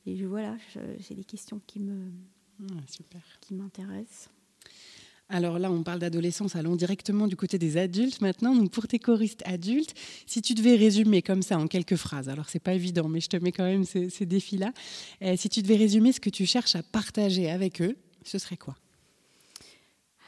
et 0.06 0.15
je, 0.15 0.25
voilà, 0.25 0.56
c'est 1.00 1.15
des 1.15 1.24
questions 1.24 1.60
qui 1.65 1.80
me, 1.80 2.12
super. 2.88 3.22
qui 3.42 3.53
m'intéressent. 3.53 4.30
Alors 5.30 5.58
là, 5.58 5.72
on 5.72 5.84
parle 5.84 6.00
d'adolescence, 6.00 6.56
allons 6.56 6.75
directement 6.75 7.27
du 7.27 7.36
côté 7.36 7.58
des 7.58 7.77
adultes 7.77 8.22
maintenant. 8.22 8.56
Donc 8.56 8.72
pour 8.72 8.88
tes 8.88 9.00
choristes 9.00 9.42
adultes, 9.46 9.94
si 10.27 10.42
tu 10.42 10.53
devais 10.53 10.75
résumer 10.75 11.22
comme 11.22 11.42
ça 11.42 11.58
en 11.58 11.68
quelques 11.68 11.96
phrases, 11.96 12.30
alors 12.30 12.50
c'est 12.50 12.60
pas 12.60 12.74
évident, 12.74 13.08
mais 13.08 13.20
je 13.20 13.30
te 13.30 13.38
mets 13.38 13.51
quand 13.51 13.63
même 13.63 13.86
ces, 13.86 14.25
défis-là. 14.25 14.74
Euh, 15.22 15.36
si 15.38 15.50
tu 15.50 15.62
devais 15.62 15.77
résumer 15.77 16.12
ce 16.12 16.20
que 16.20 16.30
tu 16.30 16.46
cherches 16.46 16.75
à 16.75 16.84
partager 16.84 17.50
avec 17.50 17.82
eux, 17.82 17.96
ce 18.24 18.38
serait 18.38 18.58
quoi? 18.58 18.75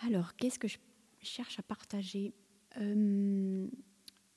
Alors, 0.07 0.35
qu'est-ce 0.35 0.59
que 0.59 0.67
je 0.67 0.77
cherche 1.21 1.59
à 1.59 1.63
partager? 1.63 2.33
Euh, 2.79 3.67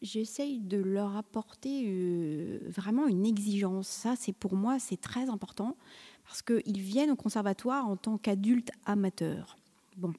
J'essaye 0.01 0.61
de 0.61 0.77
leur 0.77 1.17
apporter 1.17 1.85
euh, 1.89 2.61
vraiment 2.69 3.09
une 3.09 3.27
exigence. 3.27 3.89
Ça, 3.89 4.15
c'est 4.17 4.33
pour 4.33 4.55
moi, 4.55 4.79
c'est 4.79 5.01
très 5.01 5.29
important 5.29 5.77
parce 6.25 6.41
qu'ils 6.41 6.81
viennent 6.81 7.11
au 7.11 7.17
conservatoire 7.17 7.89
en 7.89 7.97
tant 7.97 8.17
qu'adultes 8.17 8.71
amateurs. 8.85 9.57
Bon, 9.97 10.13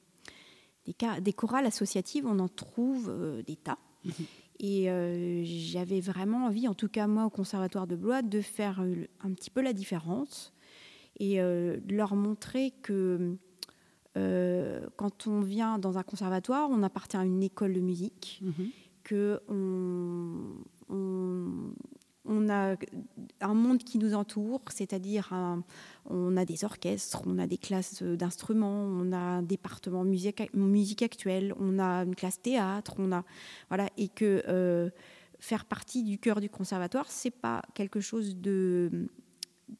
des, 0.86 1.32
chorales 1.32 1.66
associatives, 1.66 2.26
on 2.26 2.38
en 2.38 2.48
trouve 2.48 3.08
euh, 3.08 3.42
des 3.42 3.56
tas. 3.56 3.78
Mhm. 4.04 4.12
Et 4.62 4.90
euh, 4.90 5.42
j'avais 5.44 6.00
vraiment 6.00 6.46
envie, 6.46 6.68
en 6.68 6.74
tout 6.74 6.88
cas 6.88 7.06
moi 7.06 7.24
au 7.24 7.30
Conservatoire 7.30 7.86
de 7.86 7.96
Blois, 7.96 8.22
de 8.22 8.40
faire 8.40 8.80
euh, 8.82 9.06
un 9.22 9.32
petit 9.32 9.50
peu 9.50 9.62
la 9.62 9.72
différence 9.72 10.52
et 11.18 11.36
de 11.36 11.94
leur 11.94 12.14
montrer 12.14 12.72
que 12.82 13.36
quand 14.14 15.26
on 15.26 15.40
vient 15.40 15.78
dans 15.78 15.98
un 15.98 16.02
conservatoire, 16.02 16.70
on 16.70 16.82
appartient 16.82 17.16
à 17.16 17.24
une 17.24 17.42
école 17.42 17.74
de 17.74 17.80
musique, 17.80 18.40
mhm. 18.42 18.70
que 19.04 19.40
on, 19.48 20.54
on 20.88 21.74
a 22.48 22.76
un 23.40 23.54
monde 23.54 23.78
qui 23.78 23.98
nous 23.98 24.14
entoure, 24.14 24.60
c'est-à-dire 24.70 25.32
on 26.08 26.36
a 26.36 26.44
des 26.44 26.64
orchestres, 26.64 27.22
on 27.26 27.38
a 27.38 27.46
des 27.46 27.58
classes 27.58 28.02
d'instruments, 28.02 28.84
on 28.84 29.12
a 29.12 29.18
un 29.18 29.42
département 29.42 30.04
musique, 30.04 30.52
musique 30.54 31.02
actuelle, 31.02 31.54
on 31.58 31.78
a 31.78 32.04
une 32.04 32.14
classe 32.14 32.40
théâtre, 32.40 32.94
on 32.98 33.12
a 33.12 33.24
voilà 33.68 33.88
et 33.96 34.08
que 34.08 34.42
euh, 34.48 34.90
faire 35.38 35.64
partie 35.64 36.02
du 36.02 36.18
cœur 36.18 36.40
du 36.40 36.50
conservatoire, 36.50 37.10
c'est 37.10 37.30
pas 37.30 37.62
quelque 37.74 38.00
chose 38.00 38.36
de 38.36 39.08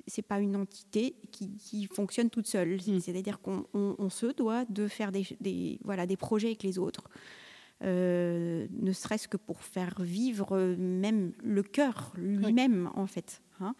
c'est 0.06 0.22
pas 0.22 0.40
une 0.40 0.56
entité 0.56 1.16
qui, 1.32 1.88
fonctionne 1.92 2.30
toute 2.30 2.46
seule. 2.46 2.76
Mmh. 2.76 3.00
C'est-à-dire 3.00 3.40
qu'on 3.40 4.10
se 4.10 4.26
doit 4.26 4.64
de 4.66 4.88
faire 4.88 5.10
des, 5.12 5.78
voilà, 5.84 6.06
des 6.06 6.16
projets 6.16 6.48
avec 6.48 6.62
les 6.62 6.78
autres. 6.78 7.09
Euh, 7.82 8.66
ne 8.78 8.92
serait-ce 8.92 9.26
que 9.26 9.38
pour 9.38 9.62
faire 9.62 10.02
vivre 10.02 10.76
même 10.78 11.32
le 11.42 11.62
cœur 11.62 12.12
lui-même, 12.16 12.90
en 12.94 13.06
fait. 13.06 13.42
Hein. 13.60 13.74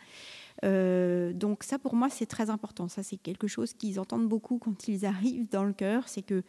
Euh, 0.65 1.33
donc 1.35 1.65
ça, 1.65 1.79
pour 1.79 1.95
moi, 1.95 2.09
c'est 2.09 2.27
très 2.27 2.49
important. 2.49 2.89
Ça, 2.89 3.03
c'est 3.03 3.19
quelque 3.19 3.47
chose 3.47 3.75
qu'ils 3.75 4.01
entendent 4.01 4.29
beaucoup 4.29 4.59
quand 4.59 4.89
ils 4.89 5.05
arrivent 5.05 5.49
dans 5.51 5.65
le 5.65 5.73
cœur, 5.73 6.09
c'est 6.09 6.23
que 6.23 6.43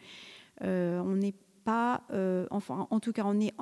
euh, 0.62 1.00
on 1.00 1.16
n'est 1.16 1.34
pas, 1.64 2.02
enfin, 2.50 2.86
en 2.90 3.00
tout 3.00 3.12
cas, 3.12 3.22
on 3.24 3.38
est 3.38 3.52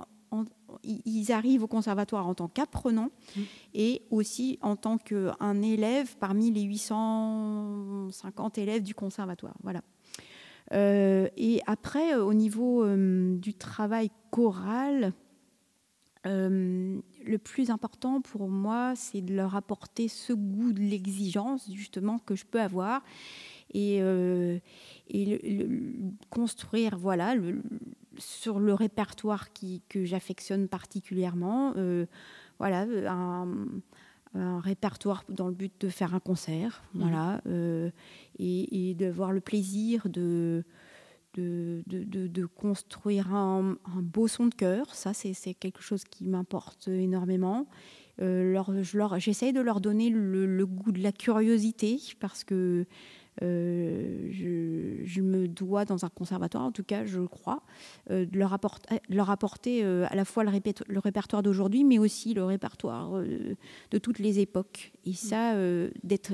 ils 0.84 1.32
arrivent 1.32 1.64
au 1.64 1.66
conservatoire 1.66 2.28
en 2.28 2.34
tant 2.34 2.46
qu'apprenants 2.46 3.10
mmh. 3.34 3.40
et 3.74 4.02
aussi 4.10 4.60
en 4.62 4.76
tant 4.76 4.96
qu'un 4.96 5.60
élève 5.60 6.16
parmi 6.18 6.52
les 6.52 6.62
850 6.62 8.58
élèves 8.58 8.84
du 8.84 8.94
conservatoire. 8.94 9.56
Voilà. 9.64 9.82
Euh, 10.72 11.28
et 11.36 11.60
après, 11.66 12.14
euh, 12.14 12.24
au 12.24 12.34
niveau 12.34 12.84
euh, 12.84 13.36
du 13.36 13.54
travail 13.54 14.10
choral, 14.30 15.12
le 16.24 17.38
plus 17.38 17.70
important 17.70 18.20
pour 18.20 18.48
moi, 18.48 18.92
c'est 18.94 19.22
de 19.22 19.34
leur 19.34 19.56
apporter 19.56 20.06
ce 20.06 20.34
goût 20.34 20.72
de 20.72 20.80
l'exigence, 20.80 21.70
justement, 21.72 22.18
que 22.18 22.34
je 22.34 22.44
peux 22.44 22.60
avoir. 22.60 23.02
Et, 23.72 24.02
et 25.08 25.68
construire, 26.28 26.98
voilà, 26.98 27.36
sur 28.18 28.60
le 28.60 28.74
répertoire 28.74 29.48
que 29.88 30.04
j'affectionne 30.04 30.68
particulièrement, 30.68 31.72
voilà, 32.58 32.84
un, 33.08 33.48
un 34.34 34.60
répertoire 34.60 35.24
dans 35.28 35.48
le 35.48 35.54
but 35.54 35.72
de 35.80 35.88
faire 35.88 36.14
un 36.14 36.20
concert, 36.20 36.82
mmh. 36.94 37.00
voilà, 37.00 37.40
euh, 37.46 37.90
et, 38.38 38.94
de 38.94 39.06
voir 39.06 39.32
le 39.32 39.40
plaisir 39.40 40.08
de, 40.08 40.64
de, 41.34 41.82
de, 41.86 42.46
construire 42.46 43.34
un, 43.34 43.76
beau 43.96 44.28
son 44.28 44.46
de 44.46 44.54
cœur. 44.54 44.94
Ça, 44.94 45.12
c'est 45.14 45.54
quelque 45.54 45.82
chose 45.82 46.04
qui 46.04 46.28
m'importe 46.28 46.88
énormément. 46.88 47.66
Euh, 48.20 48.52
leur, 48.52 49.18
J'essaye 49.18 49.52
de 49.52 49.60
leur 49.60 49.80
donner 49.80 50.10
le, 50.10 50.66
goût 50.66 50.92
de 50.92 51.02
la 51.02 51.12
curiosité 51.12 51.98
parce 52.20 52.44
que 52.44 52.86
euh, 53.42 54.28
je, 54.30 55.20
me 55.20 55.48
dois, 55.48 55.84
dans 55.84 56.04
un 56.04 56.08
conservatoire, 56.08 56.64
en 56.64 56.72
tout 56.72 56.84
cas, 56.84 57.04
je 57.04 57.20
crois, 57.20 57.62
euh, 58.10 58.26
de 58.26 58.38
leur 58.38 58.52
apporter, 58.52 59.00
leur 59.08 59.30
apporter 59.30 59.84
à 59.84 60.14
la 60.14 60.24
fois 60.24 60.44
le, 60.44 60.50
le 60.88 60.98
répertoire 60.98 61.42
d'aujourd'hui, 61.42 61.84
mais 61.84 61.98
aussi 61.98 62.34
le 62.34 62.44
répertoire 62.44 63.12
de 63.20 63.98
toutes 63.98 64.18
les 64.18 64.38
époques. 64.40 64.92
Et 65.04 65.14
ça, 65.14 65.54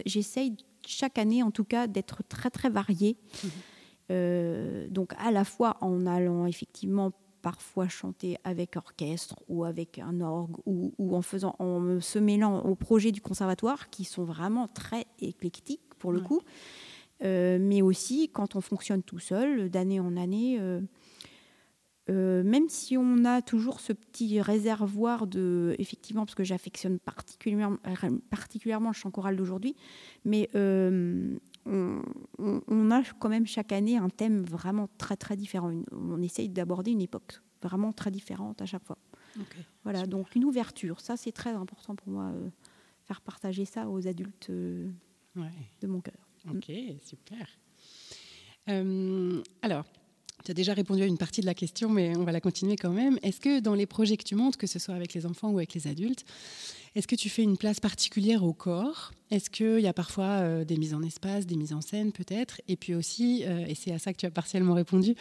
j'essaye 0.05 0.57
chaque 0.87 1.19
année, 1.19 1.43
en 1.43 1.51
tout 1.51 1.65
cas, 1.65 1.87
d'être 1.87 2.23
très, 2.29 2.51
très 2.51 2.71
variée. 2.71 3.17
Mmh. 3.43 3.49
Euh, 4.11 4.87
donc 4.89 5.15
à 5.19 5.33
la 5.33 5.45
fois 5.45 5.79
en 5.81 6.07
allant 6.07 6.47
effectivement 6.47 7.11
parfois 7.43 7.89
chanter 7.89 8.37
avec 8.45 8.77
orchestre 8.77 9.35
ou 9.49 9.65
avec 9.65 9.99
un 9.99 10.21
orgue 10.21 10.59
ou, 10.65 10.93
en 11.13 11.23
faisant 11.23 11.57
en 11.59 12.01
se 12.01 12.21
mêlant 12.21 12.61
aux 12.61 12.77
projets 12.77 13.11
du 13.11 13.21
conservatoire 13.21 13.91
qui 13.91 14.05
sont 14.05 14.23
vraiment 14.23 14.69
très 14.69 15.07
éclectiques 15.21 15.95
pour 15.99 16.13
le 16.13 16.21
coup 16.21 16.39
euh, 16.39 16.96
mais 17.23 17.83
aussi 17.83 18.29
quand 18.33 18.57
on 18.57 18.61
fonctionne 18.61 19.03
tout 19.03 19.19
seul 19.19 19.71
d'année 19.71 20.01
en 20.01 20.17
année 20.17 20.61
euh, 22.09 22.45
même 22.45 22.69
si 22.69 22.97
on 22.97 23.25
a 23.25 23.43
toujours 23.43 23.81
ce 23.81 23.93
petit 23.93 24.41
réservoir 24.41 25.27
de, 25.27 25.75
effectivement, 25.79 26.25
parce 26.25 26.37
que 26.37 26.45
j'affectionne 26.45 27.01
particulièrement, 27.01 27.79
particulièrement 28.31 28.91
le 28.91 28.95
chant 28.95 29.11
choral 29.11 29.37
d'aujourd'hui, 29.37 29.75
mais 30.25 30.49
on, 30.55 31.31
a 32.91 33.03
quand 33.19 33.29
même 33.29 33.47
chaque 33.47 33.73
année 33.73 33.97
un 33.97 34.09
thème 34.09 34.43
vraiment 34.43 34.89
très 34.99 35.17
très 35.17 35.37
différent. 35.37 35.73
on 35.91 36.23
essaye 36.23 36.49
d'aborder 36.49 36.93
une 36.93 37.03
époque 37.03 37.41
vraiment 37.61 37.93
très 37.93 38.13
différente 38.13 38.63
à 38.63 38.67
chaque 38.67 38.85
fois. 38.85 38.99
voilà, 39.83 40.07
donc 40.07 40.35
une 40.37 40.45
ouverture, 40.45 41.01
ça 41.01 41.17
c'est 41.17 41.33
très 41.33 41.51
important 41.51 41.97
pour 41.97 42.09
moi, 42.09 42.27
euh, 42.27 42.49
faire 43.05 43.21
partager 43.21 43.65
ça 43.65 43.89
aux 43.89 44.07
adultes 44.07 44.49
euh, 44.51 44.89
de 45.81 45.87
mon 45.89 46.01
cœur. 46.01 46.26
Ok, 46.51 46.73
super. 47.05 47.47
Euh, 48.69 49.43
alors, 49.63 49.85
tu 50.45 50.51
as 50.51 50.55
déjà 50.55 50.75
répondu 50.75 51.03
à 51.03 51.07
une 51.07 51.19
partie 51.19 51.41
de 51.41 51.47
la 51.47 51.55
question, 51.55 51.89
mais 51.89 52.17
on 52.17 52.25
va 52.25 52.33
la 52.33 52.41
continuer 52.41 52.77
quand 52.77 52.93
même. 52.93 53.19
Est-ce 53.23 53.41
que 53.41 53.61
dans 53.61 53.75
les 53.75 53.87
projets 53.87 54.17
que 54.17 54.25
tu 54.25 54.35
montes, 54.35 54.57
que 54.57 54.67
ce 54.67 54.79
soit 54.79 54.95
avec 54.95 55.15
les 55.15 55.27
enfants 55.27 55.51
ou 55.51 55.59
avec 55.59 55.75
les 55.75 55.87
adultes, 55.87 56.25
est-ce 56.95 57.07
que 57.07 57.15
tu 57.15 57.29
fais 57.29 57.43
une 57.43 57.59
place 57.59 57.79
particulière 57.79 58.43
au 58.43 58.55
corps? 58.55 59.13
Est-ce 59.31 59.51
qu'il 59.51 59.81
y 59.81 59.87
a 59.87 59.93
parfois 59.93 60.41
euh, 60.41 60.65
des 60.65 60.79
mises 60.79 60.95
en 60.95 61.03
espace, 61.03 61.45
des 61.45 61.57
mises 61.57 61.75
en 61.75 61.83
scène 61.83 62.11
peut-être? 62.11 62.63
Et 62.69 62.77
puis 62.77 62.95
aussi, 62.95 63.45
euh, 63.45 63.67
et 63.67 63.75
c'est 63.75 63.93
à 63.93 63.99
ça 63.99 64.13
que 64.13 64.19
tu 64.19 64.25
as 64.25 64.31
partiellement 64.31 64.75
répondu, 64.75 65.15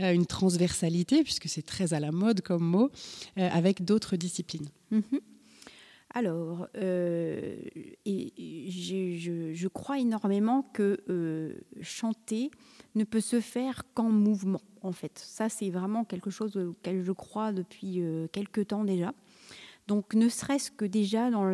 euh, 0.00 0.12
une 0.12 0.26
transversalité, 0.26 1.22
puisque 1.22 1.48
c'est 1.48 1.62
très 1.62 1.94
à 1.94 2.00
la 2.00 2.10
mode 2.10 2.40
comme 2.40 2.64
mot, 2.64 2.90
avec 3.36 3.84
d'autres 3.84 4.16
disciplines. 4.16 4.68
Mm-hmm. 4.92 5.20
Alors, 6.12 6.66
et 6.74 7.72
je, 8.04 9.68
crois 9.68 9.98
énormément 9.98 10.62
que 10.72 11.62
chanter 11.82 12.50
ne 12.94 13.04
peut 13.04 13.20
se 13.20 13.40
faire 13.40 13.84
qu'en 13.94 14.10
mouvement, 14.10 14.62
en 14.82 14.92
fait. 14.92 15.18
Ça, 15.18 15.48
c'est 15.48 15.70
vraiment 15.70 16.04
quelque 16.04 16.30
chose 16.30 16.56
auquel 16.56 17.02
je 17.02 17.12
crois 17.12 17.52
depuis 17.52 18.02
quelques 18.32 18.68
temps 18.68 18.84
déjà. 18.84 19.14
Donc 19.86 20.14
ne 20.14 20.28
serait-ce 20.28 20.70
que 20.70 20.84
déjà 20.84 21.30
dans 21.30 21.44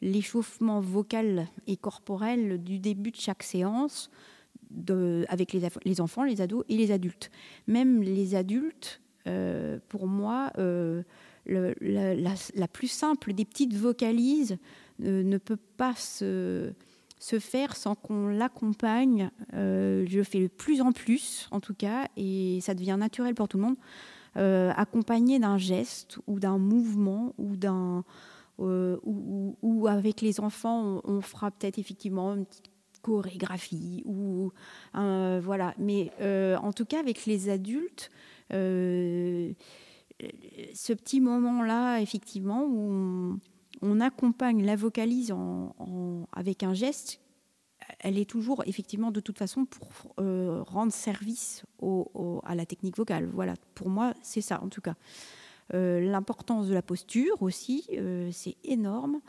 l'échauffement 0.00 0.80
vocal 0.80 1.48
et 1.66 1.76
corporel 1.76 2.62
du 2.62 2.78
début 2.78 3.10
de 3.10 3.16
chaque 3.16 3.42
séance, 3.42 4.10
avec 5.28 5.52
les, 5.52 6.00
enfants, 6.00 6.24
les 6.24 6.40
ados 6.40 6.64
et 6.68 6.76
les 6.76 6.90
adultes. 6.90 7.30
Même 7.66 8.02
les 8.02 8.34
adultes, 8.34 9.00
euh, 9.26 9.78
pour 9.88 10.06
moi, 10.06 10.52
euh, 11.50 11.74
la, 11.80 12.68
plus 12.68 12.88
simple 12.88 13.32
des 13.32 13.44
petites 13.44 13.74
vocalises 13.74 14.58
euh, 15.02 15.22
ne 15.22 15.38
peut 15.38 15.58
pas 15.76 15.94
se, 15.94 16.72
faire 17.20 17.76
sans 17.76 17.94
qu'on 17.94 18.28
l'accompagne. 18.28 19.30
je 19.52 20.16
le 20.16 20.24
fais 20.24 20.40
de 20.40 20.48
plus 20.48 20.80
en 20.80 20.92
plus, 20.92 21.48
en 21.50 21.60
tout 21.60 21.74
cas, 21.74 22.08
et 22.16 22.58
ça 22.60 22.74
devient 22.74 22.96
naturel 22.98 23.34
pour 23.34 23.48
tout 23.48 23.56
le 23.56 23.64
monde. 23.64 23.76
Euh, 24.36 24.72
accompagné 24.74 25.38
d'un 25.38 25.58
geste 25.58 26.18
ou 26.26 26.40
d'un 26.40 26.58
mouvement 26.58 27.32
ou 27.38 27.54
d'un 27.54 28.02
euh, 28.58 28.98
ou, 29.04 29.86
avec 29.86 30.22
les 30.22 30.40
enfants 30.40 31.00
on, 31.04 31.20
fera 31.20 31.52
peut-être 31.52 31.78
effectivement 31.78 32.34
une 32.34 32.44
petite 32.44 32.72
chorégraphie 33.00 34.02
ou 34.06 34.50
voilà 34.92 35.72
mais 35.78 36.10
euh, 36.20 36.56
en 36.56 36.72
tout 36.72 36.84
cas 36.84 36.98
avec 36.98 37.26
les 37.26 37.48
adultes 37.48 38.10
ce 40.74 40.92
petit 40.92 41.20
moment 41.20 41.62
là 41.62 41.98
effectivement 41.98 42.64
où 42.64 43.38
on, 43.82 44.00
accompagne 44.00 44.64
la 44.64 44.76
vocalise 44.76 45.34
avec 46.32 46.62
un 46.62 46.74
geste 46.74 47.20
elle 48.00 48.18
est 48.18 48.28
toujours 48.28 48.62
effectivement 48.66 49.10
de 49.10 49.20
toute 49.20 49.38
façon 49.38 49.64
pour 49.64 50.14
euh, 50.20 50.62
rendre 50.62 50.92
service 50.92 51.64
à 52.44 52.54
la 52.54 52.66
technique 52.66 52.96
vocale. 52.96 53.28
Voilà, 53.32 53.54
pour 53.74 53.88
moi, 53.88 54.14
c'est 54.22 54.40
ça 54.40 54.62
en 54.62 54.68
tout 54.68 54.80
cas. 54.80 54.94
Euh, 55.72 56.00
l'importance 56.00 56.68
de 56.68 56.74
la 56.74 56.82
posture 56.82 57.40
aussi, 57.42 57.84
euh, 57.92 58.28
c'est 58.32 58.56
énorme. 58.64 59.20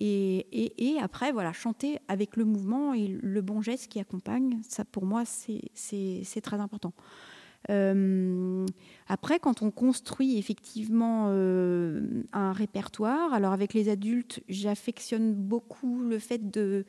Et, 0.00 0.96
après, 1.00 1.32
voilà, 1.32 1.52
chanter 1.52 1.98
avec 2.08 2.36
le 2.36 2.44
mouvement 2.44 2.94
et 2.94 3.08
le 3.08 3.42
bon 3.42 3.62
geste 3.62 3.88
qui 3.88 3.98
accompagne, 3.98 4.60
ça 4.68 4.84
pour 4.84 5.04
moi, 5.06 5.24
c'est 5.24 6.40
très 6.42 6.60
important. 6.60 6.92
Euh, 7.70 8.66
après, 9.08 9.38
quand 9.38 9.62
on 9.62 9.70
construit 9.70 10.38
effectivement 10.38 11.26
euh, 11.28 12.24
un 12.32 12.52
répertoire, 12.52 13.32
alors 13.32 13.52
avec 13.52 13.74
les 13.74 13.88
adultes, 13.88 14.42
j'affectionne 14.48 15.34
beaucoup 15.34 16.00
le 16.00 16.18
fait 16.18 16.50
de 16.50 16.84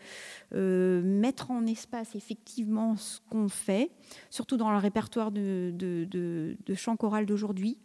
euh, 0.54 1.02
mettre 1.02 1.52
en 1.52 1.66
espace 1.66 2.16
effectivement 2.16 2.96
ce 2.96 3.20
qu'on 3.30 3.50
fait, 3.50 3.92
surtout 4.30 4.58
dans 4.58 4.72
le 4.72 4.78
répertoire 4.78 5.32
de, 5.32 5.74
de, 5.76 6.56
chant 6.76 6.96
choral 6.96 7.26
d'aujourd'hui. 7.26 7.78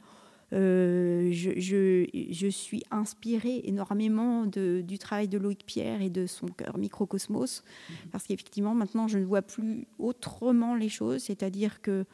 je, 0.52 1.26
je, 1.32 2.48
suis 2.48 2.82
inspirée 2.92 3.62
énormément 3.64 4.46
du 4.46 4.98
travail 4.98 5.26
de 5.26 5.38
Loïc 5.38 5.64
Pierre 5.66 6.00
et 6.00 6.10
de 6.10 6.26
son 6.26 6.46
cœur 6.46 6.78
microcosmos, 6.78 7.62
mmh. 7.64 7.92
parce 8.12 8.24
qu'effectivement, 8.24 8.74
maintenant, 8.74 9.08
je 9.08 9.18
ne 9.18 9.24
vois 9.24 9.42
plus 9.42 9.88
autrement 9.98 10.76
les 10.76 10.88
choses, 10.88 11.24
c'est-à-dire 11.24 11.82
que 11.82 12.04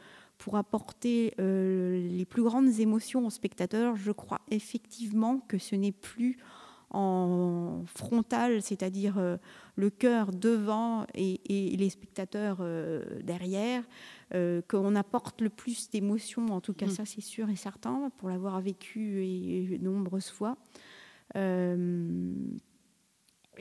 pour 0.41 0.57
apporter 0.57 1.35
euh, 1.39 2.01
les 2.09 2.25
plus 2.25 2.43
grandes 2.43 2.81
émotions 2.81 3.27
aux 3.27 3.31
spectateurs, 3.31 3.95
je 3.97 4.11
crois 4.11 4.41
effectivement 4.51 5.39
que 5.39 5.59
ce 5.59 5.77
n'est 5.77 5.93
plus 5.93 6.39
en 6.89 7.83
frontal, 7.85 8.63
c'est-à-dire 8.63 9.19
euh, 9.19 9.37
le 9.77 9.91
cœur 9.91 10.33
devant 10.33 11.07
et, 11.15 11.39
les 11.47 11.91
spectateurs 11.91 12.59
euh, 12.61 13.05
derrière, 13.23 13.85
qu'on 14.69 14.97
apporte 14.97 15.41
le 15.43 15.51
plus 15.51 15.91
d'émotions, 15.91 16.47
en 16.47 16.61
tout 16.61 16.73
cas 16.73 16.87
mmh. 16.87 16.91
ça 16.91 17.05
c'est 17.05 17.21
sûr 17.21 17.51
et 17.51 17.57
certain, 17.57 18.11
pour 18.17 18.29
l'avoir 18.31 18.61
vécu 18.61 19.25
et, 19.25 19.79
de 19.79 19.85
nombreuses 19.85 20.31
fois. 20.31 20.57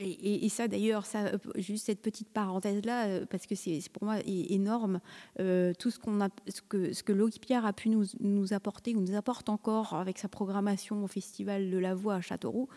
Et, 0.02 0.48
ça, 0.48 0.66
d'ailleurs, 0.66 1.04
ça, 1.04 1.32
juste 1.56 1.86
cette 1.86 2.00
petite 2.00 2.28
parenthèse-là, 2.30 3.06
euh, 3.06 3.26
parce 3.28 3.46
que 3.46 3.54
c'est 3.54 3.80
pour 3.92 4.04
moi 4.04 4.16
énorme, 4.24 5.00
euh, 5.40 5.74
tout 5.78 5.90
ce, 5.90 5.98
qu'on 5.98 6.20
a, 6.22 6.28
ce 6.48 6.62
que, 6.62 6.92
ce 6.92 7.02
que 7.02 7.38
Pierre 7.38 7.66
a 7.66 7.72
pu 7.72 7.90
nous, 7.90 8.04
nous, 8.20 8.52
apporter, 8.54 8.94
ou 8.94 9.00
nous 9.00 9.14
apporte 9.14 9.48
encore 9.48 9.94
avec 9.94 10.18
sa 10.18 10.28
programmation 10.28 11.04
au 11.04 11.06
Festival 11.06 11.70
de 11.70 11.78
la 11.78 11.94
Voix 11.94 12.14
à 12.14 12.20
Châteauroux. 12.20 12.68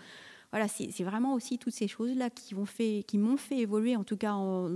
Voilà, 0.51 0.67
c'est 0.67 1.03
vraiment 1.03 1.33
aussi 1.33 1.57
toutes 1.57 1.73
ces 1.73 1.87
choses-là 1.87 2.29
qui 2.29 2.53
m'ont 2.53 2.65
fait, 2.65 3.03
qui 3.07 3.19
fait 3.37 3.57
évoluer, 3.57 3.95
en 3.95 4.03
tout 4.03 4.17
cas 4.17 4.33
en, 4.33 4.69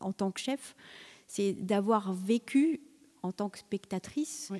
en 0.00 0.12
tant 0.12 0.30
que 0.30 0.40
chef. 0.40 0.76
C'est 1.26 1.54
d'avoir 1.54 2.12
vécu 2.12 2.80
en 3.22 3.32
tant 3.32 3.48
que 3.48 3.58
spectatrice 3.58 4.52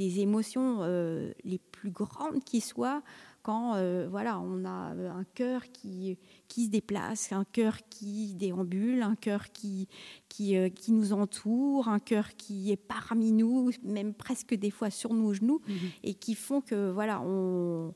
des 0.00 0.20
émotions 0.20 0.78
euh, 0.80 1.30
les 1.44 1.58
plus 1.58 1.90
grandes 1.90 2.42
qui 2.42 2.62
soient 2.62 3.02
quand 3.42 3.74
euh, 3.74 4.06
voilà, 4.10 4.38
on 4.38 4.64
a 4.64 4.94
euh, 4.94 5.10
un 5.10 5.24
cœur 5.34 5.62
qui, 5.72 6.18
qui 6.48 6.66
se 6.66 6.70
déplace, 6.70 7.32
un 7.32 7.44
cœur 7.44 7.78
qui 7.88 8.34
déambule, 8.34 9.02
un 9.02 9.16
cœur 9.16 9.50
qui, 9.52 9.88
qui, 10.28 10.56
euh, 10.56 10.68
qui 10.68 10.92
nous 10.92 11.12
entoure, 11.12 11.88
un 11.88 12.00
cœur 12.00 12.36
qui 12.36 12.70
est 12.70 12.76
parmi 12.76 13.32
nous, 13.32 13.70
même 13.82 14.14
presque 14.14 14.54
des 14.54 14.70
fois 14.70 14.90
sur 14.90 15.14
nos 15.14 15.32
genoux, 15.32 15.60
mhm. 15.66 15.74
et 16.02 16.14
qui 16.14 16.34
font 16.34 16.60
que 16.60 16.90
voilà, 16.90 17.22
on, 17.22 17.94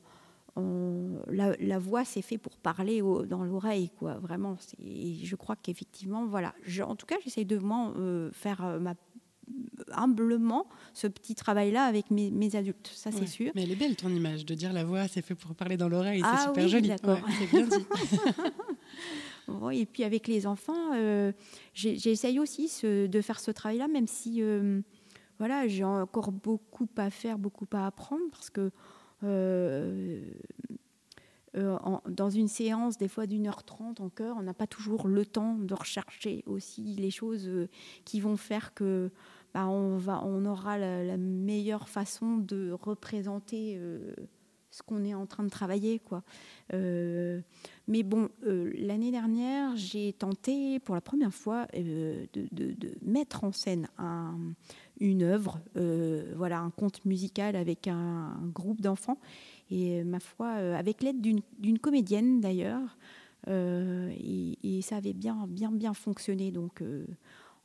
la, 1.27 1.79
voix 1.79 2.05
c'est 2.05 2.21
fait 2.21 2.37
pour 2.37 2.57
parler 2.57 3.01
dans 3.27 3.43
l'oreille, 3.43 3.89
quoi. 3.99 4.15
Vraiment, 4.19 4.55
je 4.79 5.35
crois 5.35 5.57
qu'effectivement, 5.57 6.25
voilà. 6.25 6.55
en 6.81 6.95
tout 6.95 7.05
cas, 7.05 7.17
j'essaie 7.23 7.43
de 7.43 7.57
moi, 7.57 7.93
faire 8.31 8.79
ma 8.79 8.95
humblement 9.91 10.67
ce 10.93 11.07
petit 11.07 11.35
travail-là 11.35 11.83
avec 11.85 12.11
mes, 12.11 12.55
adultes, 12.55 12.91
ça 12.93 13.11
c'est 13.11 13.27
sûr. 13.27 13.51
Mais 13.55 13.63
elle 13.63 13.71
est 13.71 13.75
belle 13.75 13.95
ton 13.95 14.09
image, 14.09 14.45
de 14.45 14.53
dire 14.53 14.73
la 14.73 14.83
voix 14.83 15.07
c'est 15.07 15.21
fait 15.21 15.35
pour 15.35 15.55
parler 15.55 15.77
dans 15.77 15.89
l'oreille, 15.89 16.21
c'est 16.21 16.27
ah 16.27 16.45
super 16.47 16.67
joli. 16.67 16.89
D'accord. 16.89 17.19
c'est 17.39 17.49
bien 17.49 17.67
dit. 17.67 17.85
et 19.79 19.85
puis 19.85 20.03
avec 20.03 20.27
les 20.27 20.47
enfants, 20.47 20.93
euh, 20.93 21.31
j'essaye 21.73 22.39
aussi 22.39 22.71
de 22.83 23.21
faire 23.21 23.39
ce 23.39 23.51
travail-là, 23.51 23.87
même 23.87 24.07
si 24.07 24.41
euh, 24.41 24.81
voilà, 25.39 25.67
j'ai 25.67 25.83
encore 25.83 26.31
beaucoup 26.31 26.87
à 26.97 27.09
faire, 27.09 27.37
beaucoup 27.37 27.67
à 27.73 27.87
apprendre 27.87 28.23
parce 28.31 28.49
que 28.49 28.71
euh, 29.23 30.14
euh, 31.85 31.89
dans 32.09 32.29
une 32.29 32.47
séance, 32.47 32.97
des 32.97 33.07
fois 33.07 33.27
d'une 33.27 33.47
heure 33.47 33.63
trente 33.63 33.99
en 33.99 34.09
chœur, 34.09 34.35
on 34.39 34.43
n'a 34.43 34.53
pas 34.53 34.67
toujours 34.67 35.07
le 35.07 35.25
temps 35.25 35.55
de 35.55 35.73
rechercher 35.73 36.43
aussi 36.45 36.81
les 36.95 37.11
choses 37.11 37.47
euh, 37.47 37.69
qui 38.03 38.19
vont 38.19 38.37
faire 38.37 38.73
que 38.73 39.11
bah, 39.53 39.67
on, 39.67 40.45
aura 40.45 40.77
la, 40.77 41.17
meilleure 41.17 41.87
façon 41.87 42.37
de 42.37 42.71
représenter 42.71 43.79
ce 44.69 44.83
qu'on 44.83 45.05
est 45.05 45.13
en 45.13 45.25
train 45.25 45.45
de 45.45 45.49
travailler. 45.49 45.99
Quoi. 45.99 46.23
mais 46.73 48.03
bon, 48.03 48.27
l'année 48.43 49.11
dernière, 49.11 49.77
j'ai 49.77 50.11
tenté 50.11 50.81
pour 50.81 50.93
la 50.93 50.99
première 50.99 51.33
fois 51.33 51.67
de, 51.73 52.27
mettre 53.01 53.45
en 53.45 53.53
scène 53.53 53.87
un, 53.97 54.37
une 54.99 55.23
œuvre, 55.23 55.59
euh, 55.75 56.33
voilà, 56.35 56.59
un 56.59 56.69
conte 56.69 57.03
musical 57.05 57.55
avec 57.55 57.87
un, 57.87 58.37
groupe 58.53 58.81
d'enfants. 58.81 59.19
Et 59.71 59.99
euh, 59.99 60.03
ma 60.03 60.19
foi, 60.19 60.55
euh, 60.57 60.75
avec 60.75 61.01
l'aide 61.01 61.21
d'une 61.21 61.79
comédienne 61.79 62.41
d'ailleurs, 62.41 62.97
et, 63.47 64.79
ça 64.81 64.97
avait 64.97 65.13
bien, 65.13 65.45
bien, 65.47 65.71
bien 65.71 65.93
fonctionné. 65.93 66.51
Donc, 66.51 66.83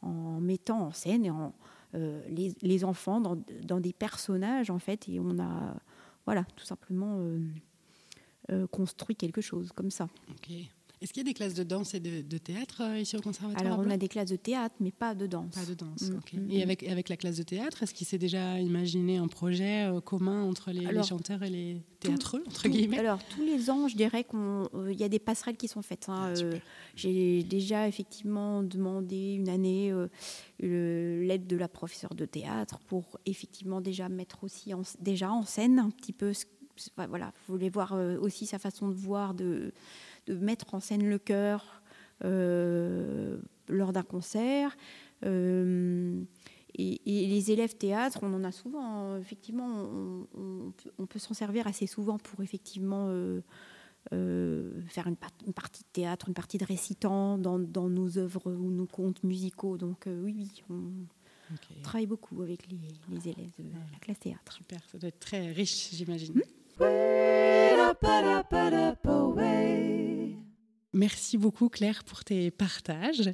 en 0.02 0.38
mettant 0.40 0.88
en 0.88 0.92
scène 0.92 1.24
et 1.24 1.30
en, 1.30 1.54
les, 1.94 2.84
enfants 2.84 3.20
dans, 3.20 3.38
dans, 3.62 3.80
des 3.80 3.94
personnages, 3.94 4.68
en 4.70 4.78
fait, 4.78 5.08
et 5.08 5.18
on 5.20 5.38
a, 5.38 5.74
voilà, 6.26 6.44
tout 6.54 6.66
simplement 6.66 7.18
construit 8.70 9.16
quelque 9.16 9.40
chose 9.40 9.72
comme 9.74 9.90
ça. 9.90 10.08
Est-ce 11.02 11.14
qu'il 11.14 11.22
y 11.22 11.26
a 11.26 11.30
des 11.30 11.34
classes 11.34 11.54
de 11.54 11.62
danse 11.62 11.94
et 11.94 12.00
de, 12.00 12.36
théâtre 12.36 12.82
euh, 12.82 12.98
ici 12.98 13.16
au 13.16 13.22
conservatoire 13.22 13.64
Alors, 13.64 13.78
on 13.78 13.88
a 13.88 13.96
des 13.96 14.08
classes 14.08 14.28
de 14.28 14.36
théâtre, 14.36 14.74
mais 14.80 14.90
pas 14.90 15.14
de 15.14 15.26
danse. 15.26 15.54
Pas 15.54 15.64
de 15.64 15.72
danse, 15.72 16.10
mm, 16.10 16.16
ok. 16.16 16.32
Mm, 16.34 16.50
et 16.50 16.58
mm. 16.58 16.62
avec, 16.62 16.82
avec 16.82 17.08
la 17.08 17.16
classe 17.16 17.38
de 17.38 17.42
théâtre, 17.42 17.82
est-ce 17.82 17.94
qu'il 17.94 18.06
s'est 18.06 18.18
déjà 18.18 18.60
imaginé 18.60 19.16
un 19.16 19.26
projet 19.26 19.88
euh, 19.88 20.02
commun 20.02 20.42
entre 20.42 20.72
les, 20.72 21.02
chanteurs 21.02 21.42
et 21.42 21.48
les 21.48 21.82
théâtreux, 22.00 22.44
entre 22.46 22.68
guillemets? 22.68 22.98
Alors, 22.98 23.18
tous 23.30 23.42
les 23.42 23.70
ans, 23.70 23.88
je 23.88 23.96
dirais 23.96 24.24
qu'il 24.24 24.38
euh, 24.38 24.92
y 24.92 25.02
a 25.02 25.08
des 25.08 25.18
passerelles 25.18 25.56
qui 25.56 25.68
sont 25.68 25.80
faites. 25.80 26.10
Hein, 26.10 26.34
ah, 26.36 26.58
j'ai 26.96 27.44
déjà 27.44 27.88
effectivement 27.88 28.62
demandé 28.62 29.36
une 29.36 29.48
année 29.48 29.94
l'aide 30.58 31.46
de 31.46 31.56
la 31.56 31.68
professeure 31.68 32.14
de 32.14 32.26
théâtre 32.26 32.78
pour 32.88 33.18
effectivement 33.24 33.80
déjà 33.80 34.10
mettre 34.10 34.44
aussi 34.44 34.74
en, 34.74 34.82
déjà 35.00 35.32
en 35.32 35.44
scène 35.44 35.78
un 35.78 35.88
petit 35.88 36.12
peu. 36.12 36.32
Voilà, 37.08 37.32
vous 37.46 37.54
voulez 37.54 37.70
voir 37.70 37.92
aussi 38.20 38.44
sa 38.44 38.58
façon 38.58 38.88
de 38.88 38.94
voir 38.94 39.32
de 39.32 39.72
de 40.26 40.34
mettre 40.34 40.74
en 40.74 40.80
scène 40.80 41.08
le 41.08 41.18
chœur 41.18 41.80
euh, 42.24 43.38
lors 43.68 43.92
d'un 43.92 44.02
concert. 44.02 44.76
Euh, 45.24 46.22
et, 46.74 47.00
les 47.06 47.50
élèves 47.50 47.76
théâtre, 47.76 48.20
on 48.22 48.32
en 48.34 48.44
a 48.44 48.52
souvent, 48.52 49.16
effectivement, 49.16 49.86
on, 50.34 51.06
peut, 51.06 51.18
s'en 51.18 51.34
servir 51.34 51.66
assez 51.66 51.86
souvent 51.86 52.18
pour 52.18 52.42
effectivement 52.42 53.08
euh, 54.12 54.82
faire 54.88 55.06
une, 55.06 55.16
partie 55.16 55.82
de 55.82 55.88
théâtre, 55.92 56.28
une 56.28 56.34
partie 56.34 56.58
de 56.58 56.64
récitant 56.64 57.38
dans, 57.38 57.58
nos 57.58 58.18
œuvres 58.18 58.52
ou 58.52 58.70
nos 58.70 58.86
contes 58.86 59.22
musicaux. 59.24 59.76
Donc 59.76 60.04
oui, 60.06 60.34
oui, 60.38 60.62
on, 60.70 60.90
travaille 61.82 62.06
beaucoup 62.06 62.42
avec 62.42 62.66
les, 62.70 62.78
élèves 63.28 63.52
de 63.58 63.64
la 63.92 63.98
classe 64.00 64.20
théâtre. 64.20 64.52
Super, 64.52 64.80
ça 64.90 64.98
doit 64.98 65.08
être 65.08 65.20
très 65.20 65.52
riche, 65.52 65.90
j'imagine. 65.92 66.34
Hmm? 66.34 66.40
Merci 71.00 71.38
beaucoup 71.38 71.70
Claire 71.70 72.04
pour 72.04 72.24
tes 72.24 72.50
partages. 72.50 73.32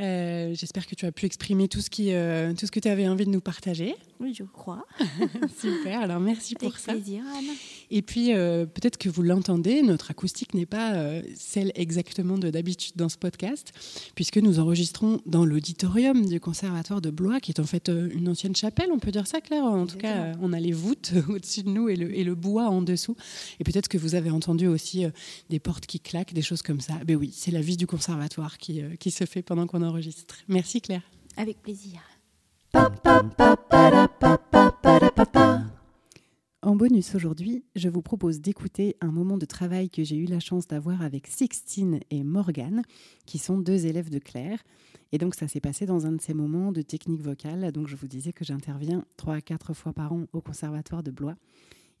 Euh, 0.00 0.52
j'espère 0.54 0.88
que 0.88 0.96
tu 0.96 1.06
as 1.06 1.12
pu 1.12 1.24
exprimer 1.24 1.68
euh, 1.68 2.52
tout 2.52 2.66
ce 2.66 2.70
que 2.72 2.80
tu 2.80 2.88
avais 2.88 3.06
envie 3.06 3.26
de 3.26 3.30
nous 3.30 3.40
partager. 3.40 3.94
Oui, 4.20 4.34
je 4.34 4.44
crois. 4.44 4.84
Super, 5.60 6.00
alors 6.00 6.20
merci 6.20 6.54
pour 6.54 6.76
ça. 6.76 6.92
plaisir, 6.92 7.22
Anne. 7.36 7.44
Et 7.90 8.02
puis, 8.02 8.34
euh, 8.34 8.66
peut-être 8.66 8.98
que 8.98 9.08
vous 9.08 9.22
l'entendez, 9.22 9.82
notre 9.82 10.10
acoustique 10.10 10.54
n'est 10.54 10.66
pas 10.66 10.94
celle 11.34 11.72
exactement 11.74 12.38
de 12.38 12.50
d'habitude 12.50 12.94
dans 12.96 13.08
ce 13.08 13.16
podcast, 13.16 13.72
puisque 14.14 14.38
nous 14.38 14.58
enregistrons 14.58 15.20
dans 15.26 15.44
l'auditorium 15.44 16.26
du 16.26 16.40
Conservatoire 16.40 17.00
de 17.00 17.10
Blois, 17.10 17.40
qui 17.40 17.52
est 17.52 17.60
en 17.60 17.64
fait 17.64 17.88
une 17.88 18.28
ancienne 18.28 18.56
chapelle, 18.56 18.88
on 18.92 18.98
peut 18.98 19.10
dire 19.10 19.26
ça 19.26 19.40
Claire? 19.40 19.64
En 19.64 19.86
tout 19.86 19.98
cas, 19.98 20.32
on 20.40 20.52
a 20.52 20.60
les 20.60 20.72
voûtes 20.72 21.12
au-dessus 21.28 21.62
de 21.62 21.70
nous 21.70 21.88
et 21.88 21.96
le, 21.96 22.16
et 22.16 22.24
le 22.24 22.34
bois 22.34 22.68
en 22.68 22.82
dessous. 22.82 23.16
Et 23.60 23.64
peut-être 23.64 23.88
que 23.88 23.98
vous 23.98 24.14
avez 24.14 24.30
entendu 24.30 24.66
aussi 24.66 25.04
des 25.50 25.60
portes 25.60 25.86
qui 25.86 26.00
claquent, 26.00 26.32
des 26.32 26.42
choses 26.42 26.62
comme 26.62 26.80
ça. 26.80 26.94
Ben 27.04 27.16
oui, 27.16 27.30
c'est 27.32 27.50
la 27.50 27.60
vie 27.60 27.76
du 27.76 27.86
conservatoire 27.86 28.58
qui, 28.58 28.82
euh, 28.82 28.96
qui 28.96 29.10
se 29.10 29.24
fait 29.24 29.42
pendant 29.42 29.66
qu'on 29.66 29.82
enregistre. 29.82 30.36
Merci 30.48 30.80
Claire. 30.80 31.02
Avec 31.36 31.60
plaisir. 31.62 32.00
En 36.62 36.74
bonus 36.74 37.14
aujourd'hui, 37.14 37.64
je 37.76 37.88
vous 37.88 38.02
propose 38.02 38.40
d'écouter 38.40 38.96
un 39.00 39.12
moment 39.12 39.38
de 39.38 39.46
travail 39.46 39.88
que 39.88 40.02
j'ai 40.02 40.16
eu 40.16 40.24
la 40.24 40.40
chance 40.40 40.66
d'avoir 40.66 41.02
avec 41.02 41.26
Sixtine 41.26 42.00
et 42.10 42.24
Morgane, 42.24 42.82
qui 43.24 43.38
sont 43.38 43.58
deux 43.58 43.86
élèves 43.86 44.10
de 44.10 44.18
Claire. 44.18 44.62
Et 45.12 45.18
donc 45.18 45.34
ça 45.34 45.46
s'est 45.48 45.60
passé 45.60 45.86
dans 45.86 46.06
un 46.06 46.12
de 46.12 46.20
ces 46.20 46.34
moments 46.34 46.72
de 46.72 46.82
technique 46.82 47.22
vocale. 47.22 47.70
Donc 47.72 47.86
je 47.86 47.96
vous 47.96 48.08
disais 48.08 48.32
que 48.32 48.44
j'interviens 48.44 49.04
trois 49.16 49.36
à 49.36 49.40
quatre 49.40 49.74
fois 49.74 49.92
par 49.92 50.12
an 50.12 50.26
au 50.32 50.40
Conservatoire 50.40 51.02
de 51.02 51.10
Blois. 51.10 51.36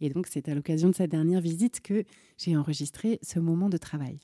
Et 0.00 0.10
donc 0.10 0.26
c'est 0.26 0.48
à 0.48 0.54
l'occasion 0.54 0.90
de 0.90 0.94
cette 0.94 1.10
dernière 1.10 1.40
visite 1.40 1.80
que 1.80 2.04
j'ai 2.36 2.56
enregistré 2.56 3.18
ce 3.22 3.38
moment 3.38 3.68
de 3.68 3.78
travail. 3.78 4.18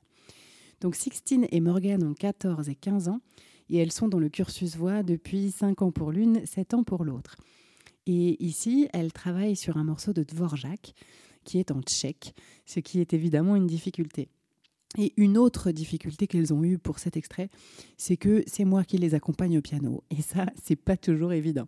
Donc 0.81 0.95
Sixtine 0.95 1.47
et 1.51 1.61
Morgane 1.61 2.03
ont 2.03 2.13
14 2.13 2.67
et 2.67 2.75
15 2.75 3.07
ans 3.07 3.21
et 3.69 3.77
elles 3.77 3.91
sont 3.91 4.07
dans 4.07 4.19
le 4.19 4.29
cursus 4.29 4.75
voix 4.75 5.03
depuis 5.03 5.51
5 5.51 5.81
ans 5.81 5.91
pour 5.91 6.11
l'une, 6.11 6.45
7 6.45 6.73
ans 6.73 6.83
pour 6.83 7.03
l'autre. 7.03 7.37
Et 8.05 8.43
ici, 8.43 8.89
elles 8.93 9.13
travaillent 9.13 9.55
sur 9.55 9.77
un 9.77 9.83
morceau 9.83 10.13
de 10.13 10.23
Dvorak 10.23 10.93
qui 11.43 11.59
est 11.59 11.71
en 11.71 11.81
tchèque, 11.81 12.33
ce 12.65 12.79
qui 12.79 12.99
est 12.99 13.13
évidemment 13.13 13.55
une 13.55 13.67
difficulté. 13.67 14.29
Et 14.97 15.13
une 15.17 15.37
autre 15.37 15.71
difficulté 15.71 16.27
qu'elles 16.27 16.53
ont 16.53 16.63
eue 16.63 16.77
pour 16.77 16.99
cet 16.99 17.17
extrait, 17.17 17.49
c'est 17.97 18.17
que 18.17 18.43
c'est 18.45 18.65
moi 18.65 18.83
qui 18.83 18.97
les 18.97 19.15
accompagne 19.15 19.57
au 19.57 19.61
piano. 19.61 20.03
Et 20.11 20.21
ça, 20.21 20.45
c'est 20.61 20.75
pas 20.75 20.97
toujours 20.97 21.33
évident. 21.33 21.67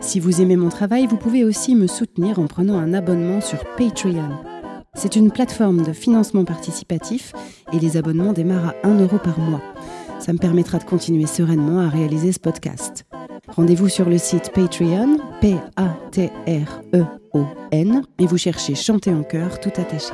Si 0.00 0.20
vous 0.20 0.40
aimez 0.40 0.56
mon 0.56 0.68
travail, 0.68 1.06
vous 1.06 1.16
pouvez 1.16 1.44
aussi 1.44 1.74
me 1.74 1.86
soutenir 1.86 2.38
en 2.38 2.46
prenant 2.46 2.78
un 2.78 2.94
abonnement 2.94 3.40
sur 3.40 3.58
Patreon. 3.76 4.30
C'est 4.94 5.16
une 5.16 5.30
plateforme 5.30 5.82
de 5.82 5.92
financement 5.92 6.44
participatif 6.44 7.32
et 7.72 7.78
les 7.78 7.96
abonnements 7.96 8.32
démarrent 8.32 8.74
à 8.82 8.88
1 8.88 9.00
euro 9.00 9.18
par 9.18 9.38
mois. 9.38 9.62
Ça 10.18 10.32
me 10.32 10.38
permettra 10.38 10.78
de 10.78 10.84
continuer 10.84 11.26
sereinement 11.26 11.80
à 11.80 11.88
réaliser 11.88 12.32
ce 12.32 12.40
podcast. 12.40 13.04
Rendez-vous 13.48 13.88
sur 13.88 14.08
le 14.08 14.18
site 14.18 14.50
Patreon, 14.52 15.18
P-A-T-R-E-O-N, 15.40 16.42
et 18.18 18.26
vous 18.26 18.38
cherchez 18.38 18.74
Chanter 18.74 19.12
en 19.12 19.22
chœur 19.22 19.60
tout 19.60 19.72
attaché. 19.76 20.12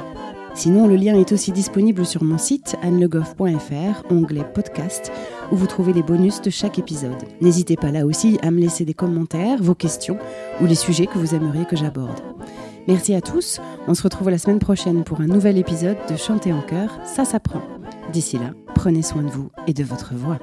Sinon, 0.54 0.86
le 0.86 0.94
lien 0.94 1.18
est 1.18 1.32
aussi 1.32 1.50
disponible 1.50 2.06
sur 2.06 2.22
mon 2.22 2.38
site 2.38 2.76
annelegoff.fr, 2.82 4.04
onglet 4.10 4.44
podcast, 4.54 5.10
où 5.50 5.56
vous 5.56 5.66
trouvez 5.66 5.92
les 5.92 6.02
bonus 6.02 6.40
de 6.40 6.50
chaque 6.50 6.78
épisode. 6.78 7.24
N'hésitez 7.40 7.76
pas 7.76 7.90
là 7.90 8.06
aussi 8.06 8.38
à 8.42 8.50
me 8.50 8.60
laisser 8.60 8.84
des 8.84 8.94
commentaires, 8.94 9.60
vos 9.60 9.74
questions 9.74 10.16
ou 10.60 10.66
les 10.66 10.76
sujets 10.76 11.06
que 11.06 11.18
vous 11.18 11.34
aimeriez 11.34 11.64
que 11.64 11.76
j'aborde. 11.76 12.20
Merci 12.86 13.14
à 13.14 13.20
tous, 13.20 13.60
on 13.88 13.94
se 13.94 14.02
retrouve 14.02 14.30
la 14.30 14.38
semaine 14.38 14.58
prochaine 14.58 15.04
pour 15.04 15.20
un 15.20 15.26
nouvel 15.26 15.58
épisode 15.58 15.96
de 16.08 16.16
Chanter 16.16 16.52
en 16.52 16.60
chœur, 16.60 17.00
ça 17.04 17.24
s'apprend. 17.24 17.62
D'ici 18.12 18.36
là, 18.36 18.52
prenez 18.74 19.02
soin 19.02 19.22
de 19.22 19.30
vous 19.30 19.50
et 19.66 19.72
de 19.72 19.82
votre 19.82 20.14
voix. 20.14 20.38